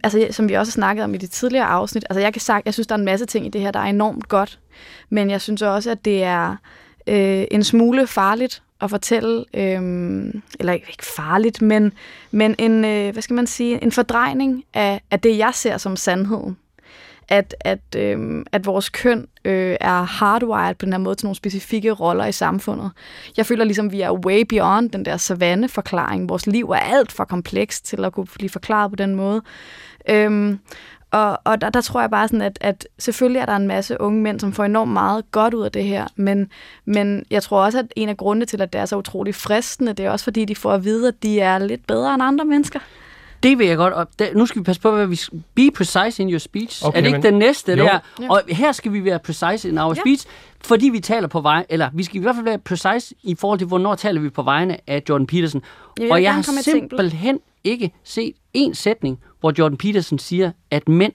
[0.05, 2.67] altså, som vi også har snakket om i det tidligere afsnit, altså jeg kan sagt,
[2.67, 4.59] jeg synes, der er en masse ting i det her, der er enormt godt,
[5.11, 6.57] men jeg synes også, at det er
[7.07, 11.93] øh, en smule farligt at fortælle, øh, eller ikke farligt, men,
[12.31, 15.97] men en, øh, hvad skal man sige, en fordrejning af, af det, jeg ser som
[15.97, 16.57] sandheden
[17.29, 21.37] at, at, øh, at vores køn øh, er hardwired på den her måde til nogle
[21.37, 22.91] specifikke roller i samfundet.
[23.37, 26.29] Jeg føler ligesom, vi er way beyond den der savanne-forklaring.
[26.29, 29.43] Vores liv er alt for komplekst til at kunne blive forklaret på den måde.
[30.09, 30.59] Øhm,
[31.11, 34.01] og, og der, der tror jeg bare sådan, at, at selvfølgelig er der en masse
[34.01, 36.51] unge mænd, som får enormt meget godt ud af det her, men,
[36.85, 39.93] men jeg tror også, at en af grundene til, at det er så utrolig fristende,
[39.93, 42.45] det er også fordi, de får at vide, at de er lidt bedre end andre
[42.45, 42.79] mennesker.
[43.43, 43.95] Det vil jeg godt.
[43.95, 45.21] Og der, nu skal vi passe på, hvad vi
[45.55, 46.87] be precise in your speech.
[46.87, 47.85] Okay, er det ikke den næste jo.
[47.85, 47.99] der?
[48.21, 48.31] Ja.
[48.31, 50.01] Og her skal vi være precise in our ja.
[50.01, 50.27] speech,
[50.65, 53.59] fordi vi taler på vej, eller vi skal i hvert fald være precise i forhold
[53.59, 55.63] til, hvornår taler vi på vegne af Jordan Peterson.
[56.01, 61.13] Jeg og jeg har simpelthen ikke set en sætning, hvor Jordan Peterson siger, at mænd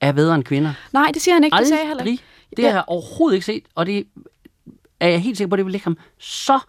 [0.00, 0.72] er bedre end kvinder.
[0.92, 1.54] Nej, det siger han ikke.
[1.54, 1.64] Aldrig.
[1.64, 2.22] Det sagde jeg heller ikke.
[2.56, 4.06] Det har jeg overhovedet ikke set, og det
[5.00, 6.60] er jeg helt sikker på, at det vil ligge ham så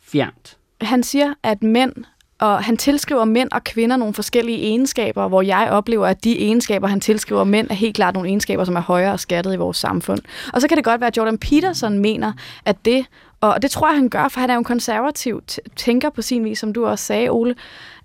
[0.00, 0.56] fjernt.
[0.80, 1.92] Han siger, at mænd
[2.40, 6.88] og han tilskriver mænd og kvinder nogle forskellige egenskaber, hvor jeg oplever, at de egenskaber,
[6.88, 10.20] han tilskriver mænd, er helt klart nogle egenskaber, som er højere skattet i vores samfund.
[10.52, 12.32] Og så kan det godt være, at Jordan Peterson mener,
[12.64, 13.06] at det,
[13.40, 15.42] og det tror jeg, han gør, for han er jo en konservativ
[15.76, 17.54] tænker på sin vis, som du også sagde, Ole,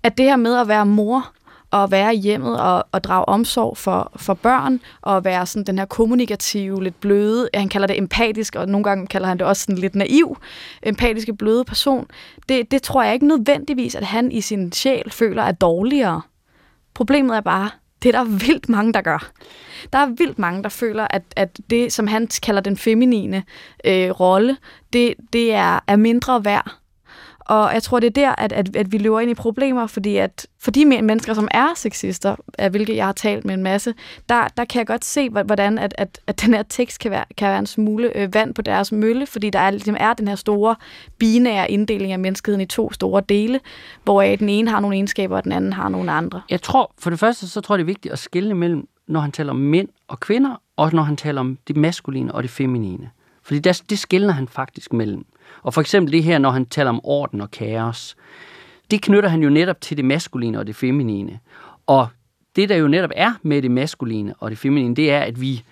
[0.02, 1.32] at det her med at være mor,
[1.74, 5.78] at være i hjemmet og, og drage omsorg for, for børn, og være sådan den
[5.78, 9.62] her kommunikative, lidt bløde, han kalder det empatisk, og nogle gange kalder han det også
[9.62, 10.36] sådan lidt naiv,
[10.82, 12.06] empatiske, bløde person,
[12.48, 16.22] det, det tror jeg ikke nødvendigvis, at han i sin sjæl føler er dårligere.
[16.94, 17.70] Problemet er bare,
[18.02, 19.30] Det er der vildt mange, der gør.
[19.92, 23.42] Der er vildt mange, der føler, at, at det, som han kalder den feminine
[23.84, 24.56] øh, rolle,
[24.92, 26.83] det, det er, er mindre værd
[27.44, 30.16] og jeg tror, det er der, at, at, at vi løber ind i problemer, fordi
[30.16, 33.94] at for de mennesker, som er sexister, af hvilket jeg har talt med en masse,
[34.28, 37.24] der, der kan jeg godt se, hvordan at, at, at den her tekst kan være,
[37.36, 40.28] kan være en smule øh, vand på deres mølle, fordi der er, ligesom er den
[40.28, 40.76] her store
[41.18, 43.60] binære inddeling af menneskeheden i to store dele,
[44.04, 46.42] hvor den ene har nogle egenskaber, og den anden har nogle andre.
[46.50, 49.20] Jeg tror, for det første, så tror jeg, det er vigtigt at skille mellem, når
[49.20, 52.50] han taler om mænd og kvinder, og når han taler om det maskuline og det
[52.50, 53.10] feminine.
[53.42, 55.26] Fordi der, det skiller han faktisk mellem.
[55.62, 58.16] Og for eksempel det her, når han taler om orden og kaos,
[58.90, 61.40] det knytter han jo netop til det maskuline og det feminine.
[61.86, 62.08] Og
[62.56, 65.62] det, der jo netop er med det maskuline og det feminine, det er, at vi,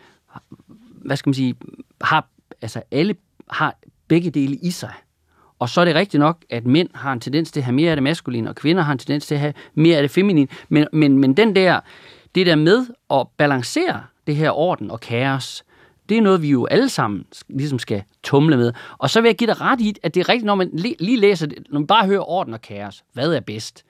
[0.78, 1.54] hvad skal man sige,
[2.00, 2.26] har,
[2.62, 3.14] altså alle
[3.50, 3.76] har
[4.08, 4.92] begge dele i sig.
[5.58, 7.90] Og så er det rigtigt nok, at mænd har en tendens til at have mere
[7.90, 10.48] af det maskuline, og kvinder har en tendens til at have mere af det feminine.
[10.68, 11.80] Men, men, men den der,
[12.34, 15.64] det der med at balancere det her orden og kaos,
[16.12, 18.72] det er noget, vi jo alle sammen ligesom skal tumle med.
[18.98, 21.16] Og så vil jeg give dig ret i, at det er rigtigt, når man lige
[21.16, 23.04] læser det, når man bare hører orden og kaos.
[23.12, 23.84] Hvad er bedst?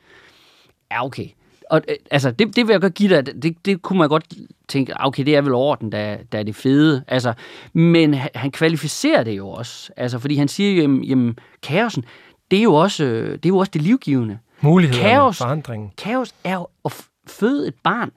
[0.91, 1.27] Ja, okay.
[1.71, 4.35] Og øh, altså, det, det vil jeg godt give dig, det, det kunne man godt
[4.69, 7.05] tænke, ah, okay, det er vel orden, der, der er det fede.
[7.09, 7.33] Altså,
[7.73, 9.93] men han kvalificerer det jo også.
[9.97, 12.05] Altså, fordi han siger jo, jamen, jamen kaosen,
[12.51, 14.39] det er jo også det, er jo også det livgivende.
[14.61, 15.91] Muligheden kaos, forandringen.
[15.99, 18.11] Kaos er jo at føde et barn.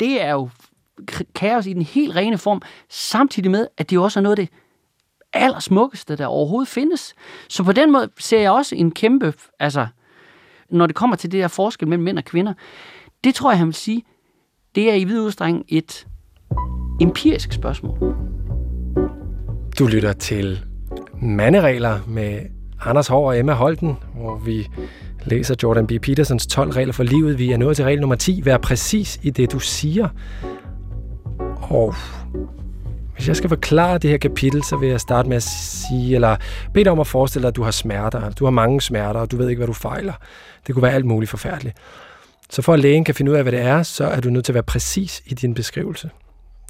[0.00, 0.48] Det er jo
[1.34, 4.54] kaos i den helt rene form, samtidig med, at det også er noget af det
[5.32, 7.14] allersmukkeste, der overhovedet findes.
[7.48, 9.86] Så på den måde ser jeg også en kæmpe, altså,
[10.70, 12.54] når det kommer til det der forskel mellem mænd og kvinder,
[13.24, 14.02] det tror jeg, han vil sige,
[14.74, 16.06] det er i vid udstrækning et
[17.00, 17.98] empirisk spørgsmål.
[19.78, 20.64] Du lytter til
[21.22, 22.40] Manderegler med
[22.80, 24.68] Anders Hård og Emma Holten, hvor vi
[25.24, 25.92] læser Jordan B.
[26.02, 27.38] Petersons 12 regler for livet.
[27.38, 28.40] Vi er nået til regel nummer 10.
[28.44, 30.08] Vær præcis i det, du siger.
[31.70, 31.94] Og
[33.14, 36.36] hvis jeg skal forklare det her kapitel, så vil jeg starte med at sige, eller
[36.74, 38.30] bede dig om at forestille dig, at du har smerter.
[38.30, 40.12] Du har mange smerter, og du ved ikke, hvad du fejler.
[40.66, 41.76] Det kunne være alt muligt forfærdeligt.
[42.50, 44.44] Så for at lægen kan finde ud af, hvad det er, så er du nødt
[44.44, 46.10] til at være præcis i din beskrivelse.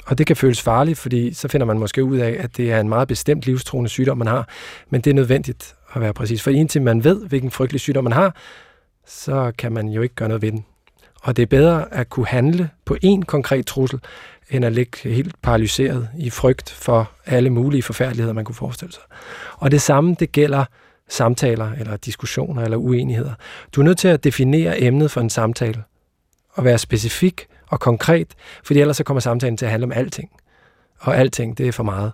[0.07, 2.81] Og det kan føles farligt, fordi så finder man måske ud af, at det er
[2.81, 4.49] en meget bestemt livstruende sygdom, man har.
[4.91, 6.43] Men det er nødvendigt at være præcis.
[6.43, 8.37] For indtil man ved, hvilken frygtelig sygdom man har,
[9.07, 10.65] så kan man jo ikke gøre noget ved den.
[11.23, 14.01] Og det er bedre at kunne handle på én konkret trussel,
[14.51, 19.03] end at ligge helt paralyseret i frygt for alle mulige forfærdeligheder, man kunne forestille sig.
[19.57, 20.65] Og det samme, det gælder
[21.09, 23.35] samtaler, eller diskussioner, eller uenigheder.
[23.73, 25.83] Du er nødt til at definere emnet for en samtale,
[26.53, 28.29] og være specifik og konkret,
[28.65, 30.31] fordi ellers så kommer samtalen til at handle om alting.
[30.99, 32.13] Og alting, det er for meget.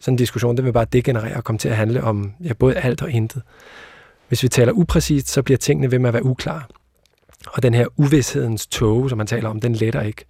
[0.00, 2.76] Sådan en diskussion, det vil bare degenerere og komme til at handle om ja, både
[2.76, 3.42] alt og intet.
[4.28, 6.62] Hvis vi taler upræcist, så bliver tingene ved med at være uklare.
[7.46, 10.24] Og den her uvidshedens tåge, som man taler om, den letter ikke.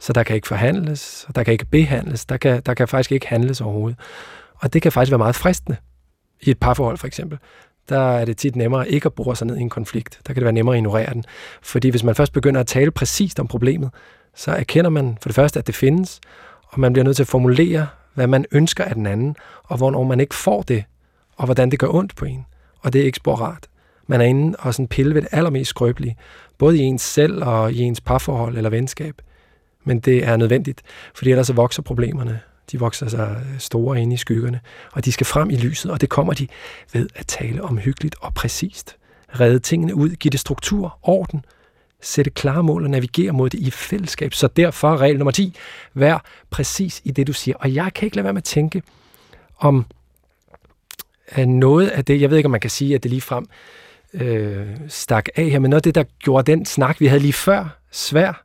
[0.00, 3.12] Så der kan ikke forhandles, og der kan ikke behandles, der kan, der kan faktisk
[3.12, 3.98] ikke handles overhovedet.
[4.54, 5.76] Og det kan faktisk være meget fristende
[6.42, 7.38] i et parforhold for eksempel.
[7.88, 10.20] Der er det tit nemmere ikke at bore sig ned i en konflikt.
[10.26, 11.24] Der kan det være nemmere at ignorere den.
[11.62, 13.90] Fordi hvis man først begynder at tale præcist om problemet,
[14.34, 16.20] så erkender man for det første, at det findes,
[16.66, 20.04] og man bliver nødt til at formulere, hvad man ønsker af den anden, og hvornår
[20.04, 20.84] man ikke får det,
[21.36, 22.46] og hvordan det gør ondt på en.
[22.80, 23.66] Og det er ikke spor rart.
[24.06, 26.16] Man er inde og sådan pille ved det allermest skrøbelige,
[26.58, 29.14] både i ens selv og i ens parforhold eller venskab
[29.84, 30.82] men det er nødvendigt,
[31.14, 32.40] fordi ellers så vokser problemerne.
[32.72, 34.60] De vokser sig store inde i skyggerne,
[34.92, 36.46] og de skal frem i lyset, og det kommer de
[36.92, 38.96] ved at tale om hyggeligt og præcist.
[39.40, 41.44] Redde tingene ud, give det struktur, orden,
[42.00, 44.34] sætte klare mål og navigere mod det i fællesskab.
[44.34, 45.56] Så derfor regel nummer 10,
[45.94, 47.56] vær præcis i det, du siger.
[47.56, 48.82] Og jeg kan ikke lade være med at tænke
[49.58, 49.86] om
[51.38, 53.46] øh, noget af det, jeg ved ikke, om man kan sige, at det lige frem
[54.14, 57.32] øh, stak af her, men noget af det, der gjorde den snak, vi havde lige
[57.32, 58.44] før, svær,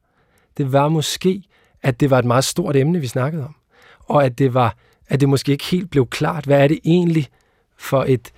[0.57, 1.43] det var måske,
[1.83, 3.55] at det var et meget stort emne, vi snakkede om.
[3.99, 4.75] Og at det var,
[5.07, 7.27] at det måske ikke helt blev klart, hvad er det egentlig
[7.77, 8.31] for, et,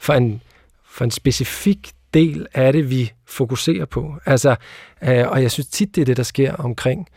[0.00, 0.42] for, en,
[0.90, 4.14] for en specifik del af det, vi fokuserer på.
[4.26, 4.56] Altså,
[5.02, 7.08] øh, og jeg synes tit, det er det, der sker omkring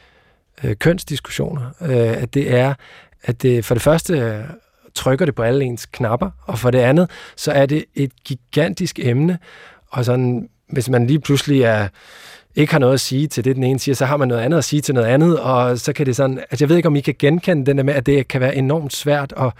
[0.63, 1.69] øh, kønsdiskussioner.
[1.81, 2.73] Øh, at det er,
[3.23, 4.43] at det for det første øh,
[4.95, 8.99] trykker det på alle ens knapper, og for det andet, så er det et gigantisk
[8.99, 9.39] emne,
[9.87, 11.87] og sådan, hvis man lige pludselig er
[12.55, 14.57] ikke har noget at sige til det, den ene siger, så har man noget andet
[14.57, 16.95] at sige til noget andet, og så kan det sådan, altså jeg ved ikke, om
[16.95, 19.53] I kan genkende den der med, at det kan være enormt svært at,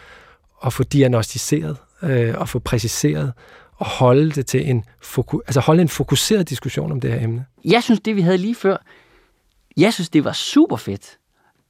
[0.66, 3.34] at få diagnostiseret øh, og få præciseret
[3.78, 7.46] og holde det til en, foku, altså holde en fokuseret diskussion om det her emne.
[7.66, 8.78] Jeg synes, det vi havde lige før,
[9.78, 11.18] jeg synes, det var super fedt.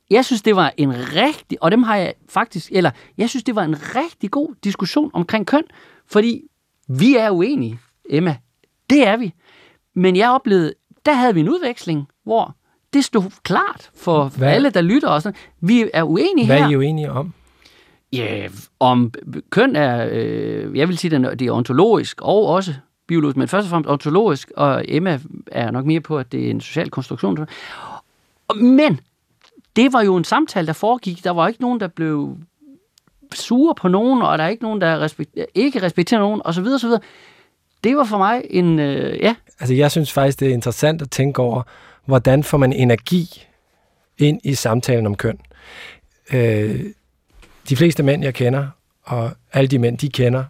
[0.10, 3.56] Jeg synes, det var en rigtig, og dem har jeg faktisk, eller jeg synes, det
[3.56, 5.64] var en rigtig god diskussion omkring køn,
[6.08, 6.42] fordi
[6.88, 8.36] vi er uenige, Emma.
[8.90, 9.34] Det er vi.
[9.96, 10.74] Men jeg oplevede
[11.06, 12.56] der havde vi en udveksling, hvor
[12.94, 14.48] det stod klart for Hvad?
[14.48, 15.32] alle, der lytter også.
[15.62, 16.66] Vi er uenige Hvad her.
[16.66, 17.34] er I uenige om?
[18.14, 18.48] Ja,
[18.80, 19.14] om
[19.50, 22.74] køn er, øh, jeg vil sige, det er ontologisk og også
[23.08, 25.20] biologisk, men først og fremmest ontologisk, og Emma
[25.52, 27.48] er nok mere på, at det er en social konstruktion.
[28.56, 29.00] Men
[29.76, 31.24] det var jo en samtale, der foregik.
[31.24, 32.38] Der var ikke nogen, der blev
[33.34, 36.66] sure på nogen, og der er ikke nogen, der respekt, ikke respekterer nogen, osv.
[36.66, 36.90] osv.
[37.84, 41.12] Det var for mig en, øh, ja, Altså, jeg synes faktisk, det er interessant at
[41.12, 41.64] tænke over,
[42.06, 43.48] hvordan får man energi
[44.18, 45.40] ind i samtalen om køn.
[46.34, 46.86] Øh,
[47.70, 48.68] de fleste mænd, jeg kender,
[49.04, 50.44] og alle de mænd, de kender,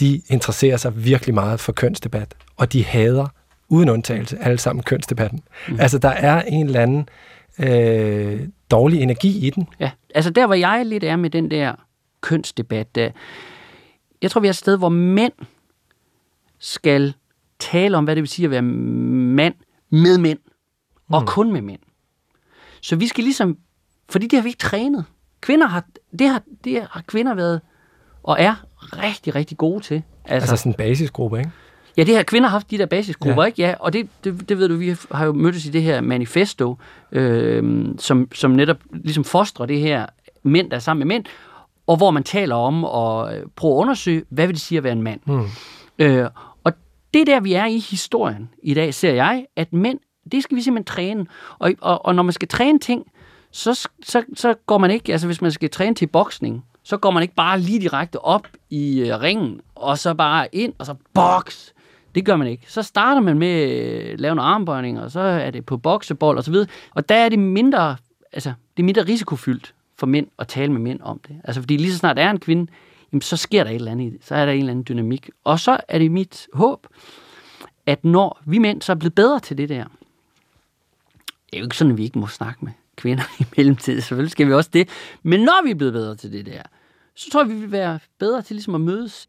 [0.00, 3.26] de interesserer sig virkelig meget for kønsdebat, og de hader
[3.68, 5.40] uden undtagelse alle sammen kønsdebatten.
[5.68, 5.80] Mm.
[5.80, 7.08] Altså, der er en eller anden
[7.58, 8.40] øh,
[8.70, 9.68] dårlig energi i den.
[9.80, 11.74] Ja, altså der, hvor jeg lidt er med den der
[12.20, 13.10] kønsdebat, der,
[14.22, 15.32] jeg tror, vi er et sted, hvor mænd
[16.64, 17.14] skal
[17.58, 19.54] tale om, hvad det vil sige at være mand
[19.90, 20.38] med mænd,
[21.10, 21.26] og Mm.
[21.26, 21.80] kun med mænd.
[22.80, 23.58] Så vi skal ligesom,
[24.08, 25.04] fordi det har vi ikke trænet.
[25.40, 25.84] Kvinder har,
[26.18, 27.60] det har, det har kvinder været,
[28.22, 30.02] og er rigtig, rigtig gode til.
[30.24, 31.50] Altså, altså sådan en basisgruppe, ikke?
[31.96, 33.46] Ja, det her kvinder har haft de der basisgrupper, Ja.
[33.46, 33.62] ikke?
[33.62, 36.76] Ja, og det, det, det ved du, vi har jo mødtes i det her manifesto,
[37.12, 40.06] øh, som, som netop ligesom fostrer det her
[40.42, 41.24] mænd, der er sammen med mænd,
[41.86, 44.92] og hvor man taler om at prøve at undersøge, hvad vil det sige at være
[44.92, 45.20] en mand.
[45.26, 45.44] Mm.
[45.98, 46.26] Øh,
[46.64, 46.72] og
[47.14, 49.98] det er der, vi er i historien i dag, ser jeg, at mænd,
[50.32, 51.26] det skal vi simpelthen træne.
[51.58, 53.06] Og, og, og når man skal træne ting,
[53.50, 57.10] så, så, så går man ikke, altså hvis man skal træne til boksning, så går
[57.10, 60.94] man ikke bare lige direkte op i øh, ringen, og så bare ind, og så
[61.14, 61.74] boks.
[62.14, 62.64] Det gør man ikke.
[62.68, 66.44] Så starter man med at lave nogle armbøjninger, og så er det på boksebold og
[66.44, 66.66] så videre.
[66.94, 67.96] Og der er det mindre,
[68.32, 71.36] altså, det er mindre risikofyldt for mænd at tale med mænd om det.
[71.44, 72.72] Altså, fordi lige så snart der er en kvinde,
[73.20, 74.24] så sker der et eller andet i det.
[74.24, 75.30] Så er der en eller anden dynamik.
[75.44, 76.86] Og så er det mit håb,
[77.86, 79.84] at når vi mænd så er blevet bedre til det der,
[81.50, 84.02] det er jo ikke sådan, at vi ikke må snakke med kvinder i mellemtiden.
[84.02, 84.88] Selvfølgelig skal vi også det.
[85.22, 86.62] Men når vi er blevet bedre til det der,
[87.14, 89.28] så tror jeg, vi vil være bedre til ligesom at mødes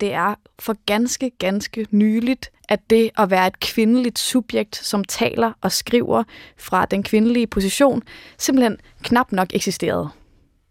[0.00, 5.52] det er for ganske, ganske nyligt, at det at være et kvindeligt subjekt, som taler
[5.60, 6.24] og skriver
[6.56, 8.02] fra den kvindelige position,
[8.38, 10.08] simpelthen knap nok eksisterede.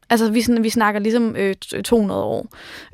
[0.09, 2.47] Altså, vi, sådan, vi snakker ligesom øh, 200 år.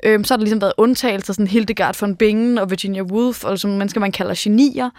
[0.04, 3.58] Øhm, så har der ligesom været undtagelser, sådan Hildegard von Bingen og Virginia Woolf, og
[3.58, 4.90] som mennesker, man kalder genier.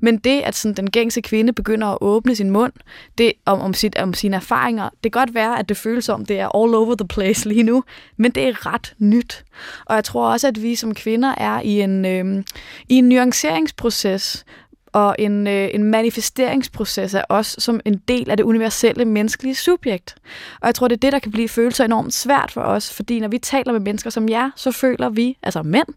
[0.00, 2.72] Men det, at sådan, den gængse kvinde begynder at åbne sin mund
[3.18, 6.26] det, om, om, sit, om sine erfaringer, det kan godt være, at det føles som,
[6.26, 7.84] det er all over the place lige nu,
[8.16, 9.44] men det er ret nyt.
[9.84, 12.44] Og jeg tror også, at vi som kvinder er i en, øh,
[12.88, 14.44] i en nuanceringsproces,
[14.92, 20.14] og en, øh, en manifesteringsproces af os som en del af det universelle menneskelige subjekt.
[20.60, 23.20] Og jeg tror, det er det, der kan blive følelser enormt svært for os, fordi
[23.20, 25.88] når vi taler med mennesker som jer, så føler vi, altså mænd,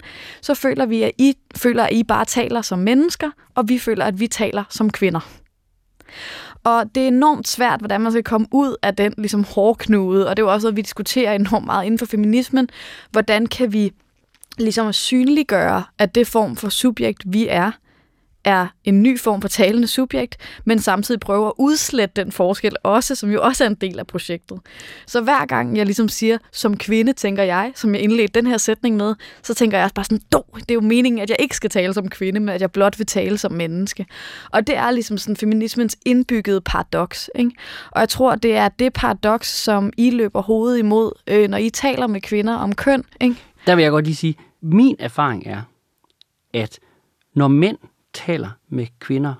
[0.41, 4.05] så føler vi, at I føler, at I bare taler som mennesker, og vi føler,
[4.05, 5.19] at vi taler som kvinder.
[6.63, 10.37] Og det er enormt svært, hvordan man skal komme ud af den ligesom hårdknude, og
[10.37, 12.69] det er jo også noget, vi diskuterer enormt meget inden for feminismen.
[13.11, 13.91] Hvordan kan vi
[14.57, 17.71] ligesom synliggøre, at det form for subjekt, vi er,
[18.45, 23.15] er en ny form for talende subjekt, men samtidig prøver at udslætte den forskel også,
[23.15, 24.59] som jo også er en del af projektet.
[25.07, 28.57] Så hver gang jeg ligesom siger, som kvinde, tænker jeg, som jeg indledte den her
[28.57, 31.55] sætning med, så tænker jeg bare sådan, do, det er jo meningen, at jeg ikke
[31.55, 34.05] skal tale som kvinde, men at jeg blot vil tale som menneske.
[34.51, 37.29] Og det er ligesom sådan feminismens indbyggede paradoks.
[37.35, 37.51] Ikke?
[37.91, 41.69] Og jeg tror, det er det paradoks, som I løber hovedet imod, øh, når I
[41.69, 43.03] taler med kvinder om køn.
[43.21, 43.35] Ikke?
[43.67, 45.61] Der vil jeg godt lige sige, min erfaring er,
[46.53, 46.79] at
[47.35, 47.77] når mænd
[48.15, 49.33] taler med kvinder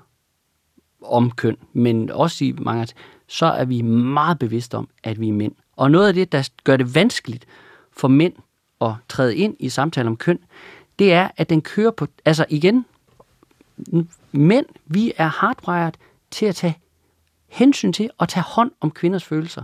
[1.02, 2.86] om køn, men også i mange
[3.26, 5.52] så er vi meget bevidste om, at vi er mænd.
[5.76, 7.46] Og noget af det, der gør det vanskeligt
[7.92, 8.32] for mænd
[8.80, 10.38] at træde ind i samtaler om køn,
[10.98, 12.86] det er, at den kører på, altså igen,
[14.32, 15.92] mænd, vi er hardwired
[16.30, 16.78] til at tage
[17.48, 19.62] hensyn til og tage hånd om kvinders følelser.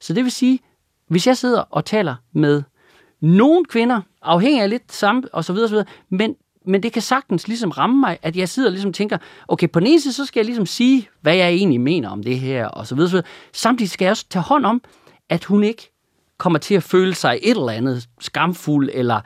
[0.00, 0.60] Så det vil sige,
[1.06, 2.62] hvis jeg sidder og taler med
[3.20, 6.36] nogle kvinder, afhængig af lidt samme, og så videre, og så videre, men,
[6.66, 9.80] men det kan sagtens ligesom ramme mig, at jeg sidder og ligesom tænker, okay, på
[9.80, 12.66] den ene side, så skal jeg ligesom sige, hvad jeg egentlig mener om det her,
[12.66, 13.28] og så videre, så videre.
[13.52, 14.82] Samtidig skal jeg også tage hånd om,
[15.28, 15.90] at hun ikke
[16.38, 19.20] kommer til at føle sig et eller andet skamfuld, eller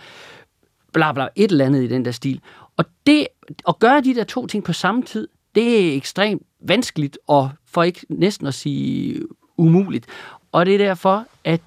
[0.93, 2.41] bla bla, et eller andet i den der stil.
[2.77, 3.27] Og det,
[3.69, 7.83] at gøre de der to ting på samme tid, det er ekstremt vanskeligt, og for
[7.83, 9.23] ikke næsten at sige
[9.57, 10.07] umuligt.
[10.53, 11.61] Og det er derfor, at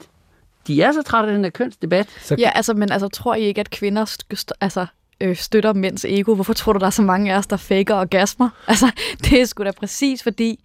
[0.67, 2.09] de er så trætte af den der kønsdebat.
[2.21, 4.17] Så, Ja, altså, men altså, tror I ikke, at kvinder
[4.61, 4.85] altså,
[5.21, 6.33] øh, støtter mænds ego?
[6.35, 8.49] Hvorfor tror du, der er så mange af os, der faker orgasmer?
[8.67, 8.91] Altså,
[9.23, 10.59] det er sgu da præcis fordi,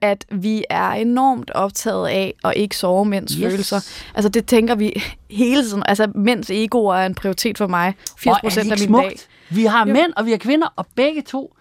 [0.00, 3.42] at vi er enormt optaget af at ikke sove mænds yes.
[3.42, 3.80] følelser.
[4.14, 5.82] Altså, det tænker vi hele tiden.
[5.86, 7.94] Altså, mænds ego er en prioritet for mig.
[8.18, 9.04] 80 Og er det procent af min smukt?
[9.04, 9.16] dag.
[9.56, 9.92] Vi har Jo.
[9.92, 11.54] mænd, og vi har kvinder, og begge to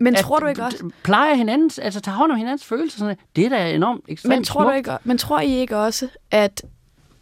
[0.00, 3.16] Men at tror du ikke også- Plejer hinandens, altså tager hånd om hinandens følelser, sådan,
[3.36, 4.76] det er da enormt ekstremt Men tror, du smukt.
[4.76, 6.62] ikke, men tror I ikke også, at,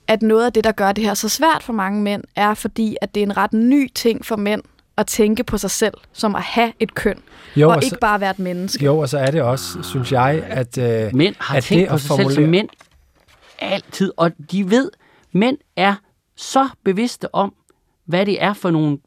[0.09, 2.97] at noget af det, der gør det her så svært for mange mænd, er fordi,
[3.01, 4.63] at det er en ret ny ting for mænd
[4.97, 7.19] at tænke på sig selv, som at have et køn,
[7.57, 8.85] Jo, og og så- ikke bare være et menneske.
[8.85, 10.79] Jo, og så er det også, synes jeg, at...
[10.79, 12.69] Øh, Mænd har at tænkt det på sig selv som formulere- mænd
[13.59, 14.91] altid, og de ved,
[15.33, 15.95] mænd er
[16.37, 17.55] så bevidste om,
[18.07, 18.99] hvad det er for nogle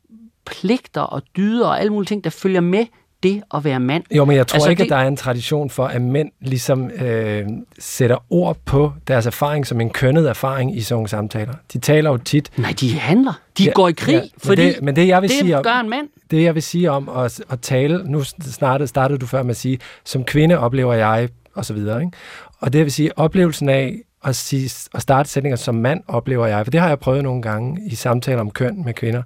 [0.45, 2.85] pligter og dyder og alle mulige ting, der følger med
[3.23, 4.03] det at være mand.
[4.15, 6.31] Jo, men jeg tror Altså, ikke, det- at der er en tradition for, at mænd
[6.41, 7.45] ligesom øh,
[7.79, 11.53] sætter ord på deres erfaring som en kønnet erfaring i sådan nogle samtaler.
[11.73, 12.51] De taler jo tit...
[12.57, 13.33] Nej, de handler.
[13.57, 15.57] De Ja, går i krig, ja, men fordi det- men det, jeg vil det sige
[15.57, 16.07] om- gør en mand.
[16.31, 18.03] Det, jeg vil sige om at, at tale...
[18.11, 22.01] Nu startede, startede du før med at sige, som kvinde oplever jeg, og så videre.
[22.01, 22.11] Ikke?
[22.59, 26.65] Og det vil sige, oplevelsen af at, sige, at starte sætninger som mand oplever jeg,
[26.65, 29.21] for det har jeg prøvet nogle gange i samtaler om køn med kvinder.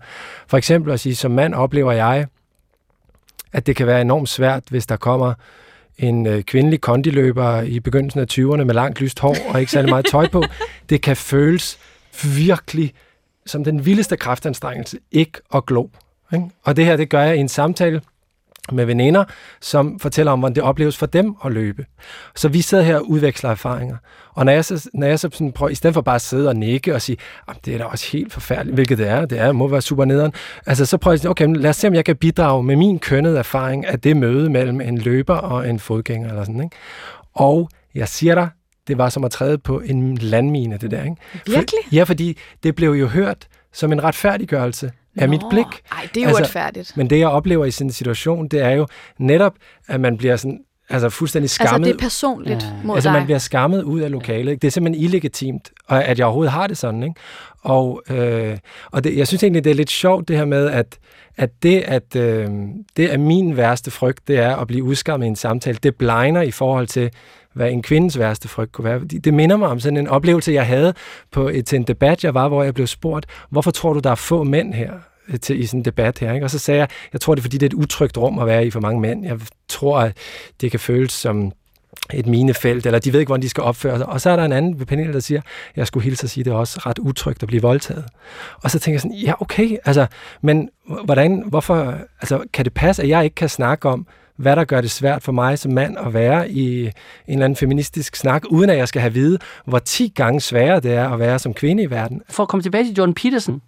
[0.48, 2.26] For eksempel at sige, som mand oplever jeg,
[3.54, 5.34] at det kan være enormt svært, hvis der kommer
[5.98, 9.90] en øh, kvindelig kondiløber i begyndelsen af 20'erne med langt lyst hår og ikke særlig
[9.90, 10.44] meget tøj på.
[10.90, 11.78] Det kan føles
[12.24, 12.94] virkelig
[13.46, 15.88] som den vildeste kraftanstrengelse ikke at glo.
[16.34, 16.46] Ikke?
[16.64, 18.02] Og det her, det gør jeg i en samtale
[18.72, 19.24] med veninder,
[19.62, 21.86] som fortæller om, hvordan det opleves for dem at løbe.
[22.36, 23.98] Så vi sidder her og udveksler erfaringer.
[24.34, 26.50] Og når jeg så, når jeg så sådan prøver, i stedet for bare at sidde
[26.50, 29.40] og nikke og sige, "Jamen, det er da også helt forfærdeligt, hvilket det er, det
[29.40, 30.34] er, må være super nederen.
[30.66, 33.38] Altså så prøver jeg okay, lad os se, om jeg kan bidrage med min kønnede
[33.38, 36.76] erfaring af det møde mellem en løber og en fodgænger eller sådan, ikke?
[37.34, 38.50] Og jeg siger dig,
[38.88, 41.16] det var som at træde på en landmine, det der, ikke?
[41.34, 41.80] Virkelig?
[41.84, 45.66] For, ja, fordi det blev jo hørt som en retfærdiggørelse af mit blik.
[45.92, 46.98] Nej, det er jo uretfærdigt.
[46.98, 48.88] Men det, jeg oplever i sådan en situation, det er jo
[49.20, 49.54] netop,
[49.88, 50.60] at man bliver sådan,
[50.90, 51.88] altså fuldstændig Altså, skammet.
[51.88, 52.70] det er personligt ja.
[52.84, 53.18] mod altså, dig.
[53.18, 54.52] man bliver skammet ud af lokalet.
[54.52, 54.62] Ikke?
[54.62, 57.04] Det er simpelthen illegitimt, og at jeg overhovedet har det sådan.
[57.04, 57.16] Ikke?
[57.62, 58.58] Og, øh,
[58.92, 60.98] og det, jeg synes egentlig, det er lidt sjovt, det her med, at,
[61.38, 62.50] at det, at øh,
[62.98, 65.78] det er min værste frygt, det er at blive udskammet i en samtale.
[65.84, 67.12] Det blegner i forhold til,
[67.54, 69.00] hvad en kvindes værste frygt kunne være.
[69.00, 70.94] Det minder mig om sådan en oplevelse, jeg havde
[71.32, 74.12] på et, til en debat, jeg var, hvor jeg blev spurgt, hvorfor tror du, der
[74.12, 74.94] er få mænd her?
[75.30, 76.34] Øh, til, i sådan en debat her.
[76.34, 76.46] Ikke?
[76.46, 78.48] Og så sagde jeg, jeg tror det er fordi, det er et utrygt rum at
[78.48, 79.26] være i for mange mænd.
[79.26, 80.18] Jeg tror, at
[80.62, 81.52] det kan føles som
[82.14, 84.06] et minefelt, eller de ved ikke, hvordan de skal opføre sig.
[84.06, 85.42] Og så er der en anden ved panelet, der siger,
[85.76, 88.06] jeg skulle hilse at sige, det er også ret utrygt at blive voldtaget.
[88.64, 90.06] Og så tænker jeg sådan, ja, okay, altså,
[90.42, 90.70] men
[91.06, 94.82] hvordan, hvorfor, altså, kan det passe, at jeg ikke kan snakke om, hvad der gør
[94.82, 96.92] det svært for mig som mand at være i en
[97.28, 100.80] eller anden feministisk snak, uden at jeg skal have at vide, hvor 10 gange sværere
[100.80, 102.22] det er at være som kvinde i verden.
[102.30, 103.62] For at komme tilbage til Jordan Peterson,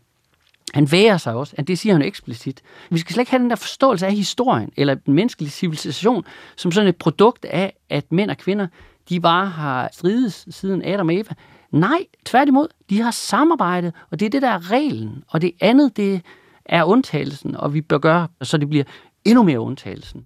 [0.74, 2.62] han værer sig også, at det siger han eksplicit.
[2.90, 6.72] Vi skal slet ikke have den der forståelse af historien, eller den menneskelige civilisation, som
[6.72, 8.68] sådan et produkt af, at mænd og kvinder,
[9.10, 11.34] de bare har strides siden Adam og Eva.
[11.72, 15.24] Nej, tværtimod, de har samarbejdet, og det er det, der er reglen.
[15.28, 16.22] Og det andet, det
[16.66, 18.86] er undtagelsen, og vi bør gøre, så det bliver
[19.26, 20.26] endnu mere undtagelsen.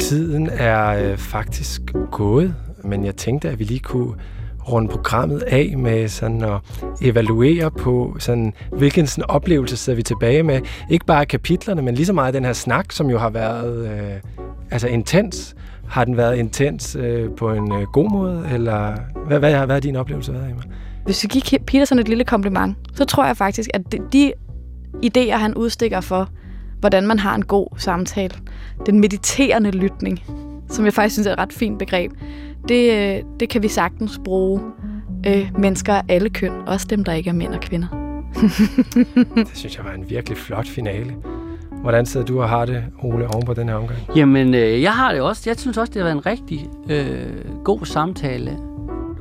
[0.00, 4.14] Tiden er øh, faktisk gået, men jeg tænkte, at vi lige kunne
[4.68, 6.60] runde programmet af med sådan at
[7.02, 10.60] evaluere på, sådan, hvilken sådan oplevelse sidder vi tilbage med.
[10.90, 14.20] Ikke bare kapitlerne, men lige så meget den her snak, som jo har været øh,
[14.70, 15.56] altså intens.
[15.88, 19.80] Har den været intens øh, på en øh, god måde, eller hvad, hvad, hvad har
[19.80, 20.62] din oplevelse været, Emma?
[21.04, 24.32] Hvis vi giver Peterson et lille kompliment, så tror jeg faktisk, at de, de
[25.04, 26.28] idéer, han udstikker for,
[26.80, 28.34] hvordan man har en god samtale,
[28.86, 30.22] den mediterende lytning,
[30.68, 32.12] som jeg faktisk synes er et ret fint begreb,
[32.68, 34.60] det, øh, det kan vi sagtens bruge
[35.26, 37.88] øh, mennesker af alle køn, også dem, der ikke er mænd og kvinder.
[39.36, 41.14] Det synes jeg var en virkelig flot finale.
[41.82, 43.98] Hvordan sidder du og har det, Ole, oven på den her omgang?
[44.16, 45.42] Jamen, øh, jeg har det også.
[45.46, 48.58] Jeg synes også, det har været en rigtig øh, god samtale.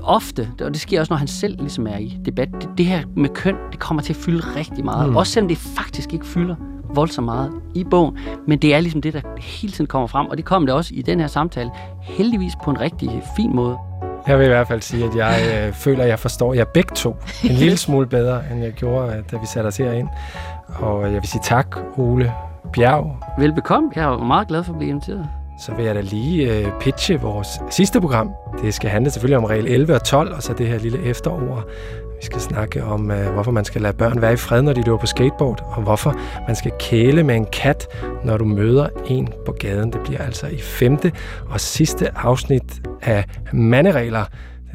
[0.03, 3.03] Ofte, og det sker også, når han selv ligesom er i debat, det, det her
[3.15, 5.05] med køn, det kommer til at fylde rigtig meget.
[5.05, 5.11] Mm.
[5.11, 5.17] Mm.
[5.17, 6.55] Også selvom det faktisk ikke fylder
[6.95, 8.17] voldsomt meget i bogen.
[8.47, 10.91] Men det er ligesom det, der hele tiden kommer frem, og det kom det også
[10.93, 11.69] i den her samtale.
[12.01, 13.77] Heldigvis på en rigtig fin måde.
[14.27, 16.95] Jeg vil i hvert fald sige, at jeg øh, føler, at jeg forstår jer begge
[16.95, 20.07] to en lille smule bedre, end jeg gjorde, øh, da vi satte os herind.
[20.67, 22.33] Og jeg vil sige tak, Ole
[22.73, 23.17] Bjerg.
[23.39, 23.91] Velbekomme.
[23.95, 25.29] Jeg er meget glad for at blive inviteret.
[25.59, 28.31] Så vil jeg da lige øh, pitche vores sidste program.
[28.61, 31.63] Det skal handle selvfølgelig om regel 11 og 12, og så det her lille efterår.
[32.19, 34.81] Vi skal snakke om, øh, hvorfor man skal lade børn være i fred, når de
[34.81, 36.13] løber på skateboard, og hvorfor
[36.47, 37.87] man skal kæle med en kat,
[38.23, 39.93] når du møder en på gaden.
[39.93, 41.11] Det bliver altså i femte
[41.49, 44.25] og sidste afsnit af Manderegler,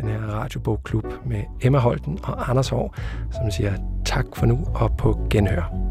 [0.01, 2.95] den her radiobogklub med Emma Holten og Anders Hård,
[3.33, 3.73] som siger
[4.05, 5.91] tak for nu og på genhør.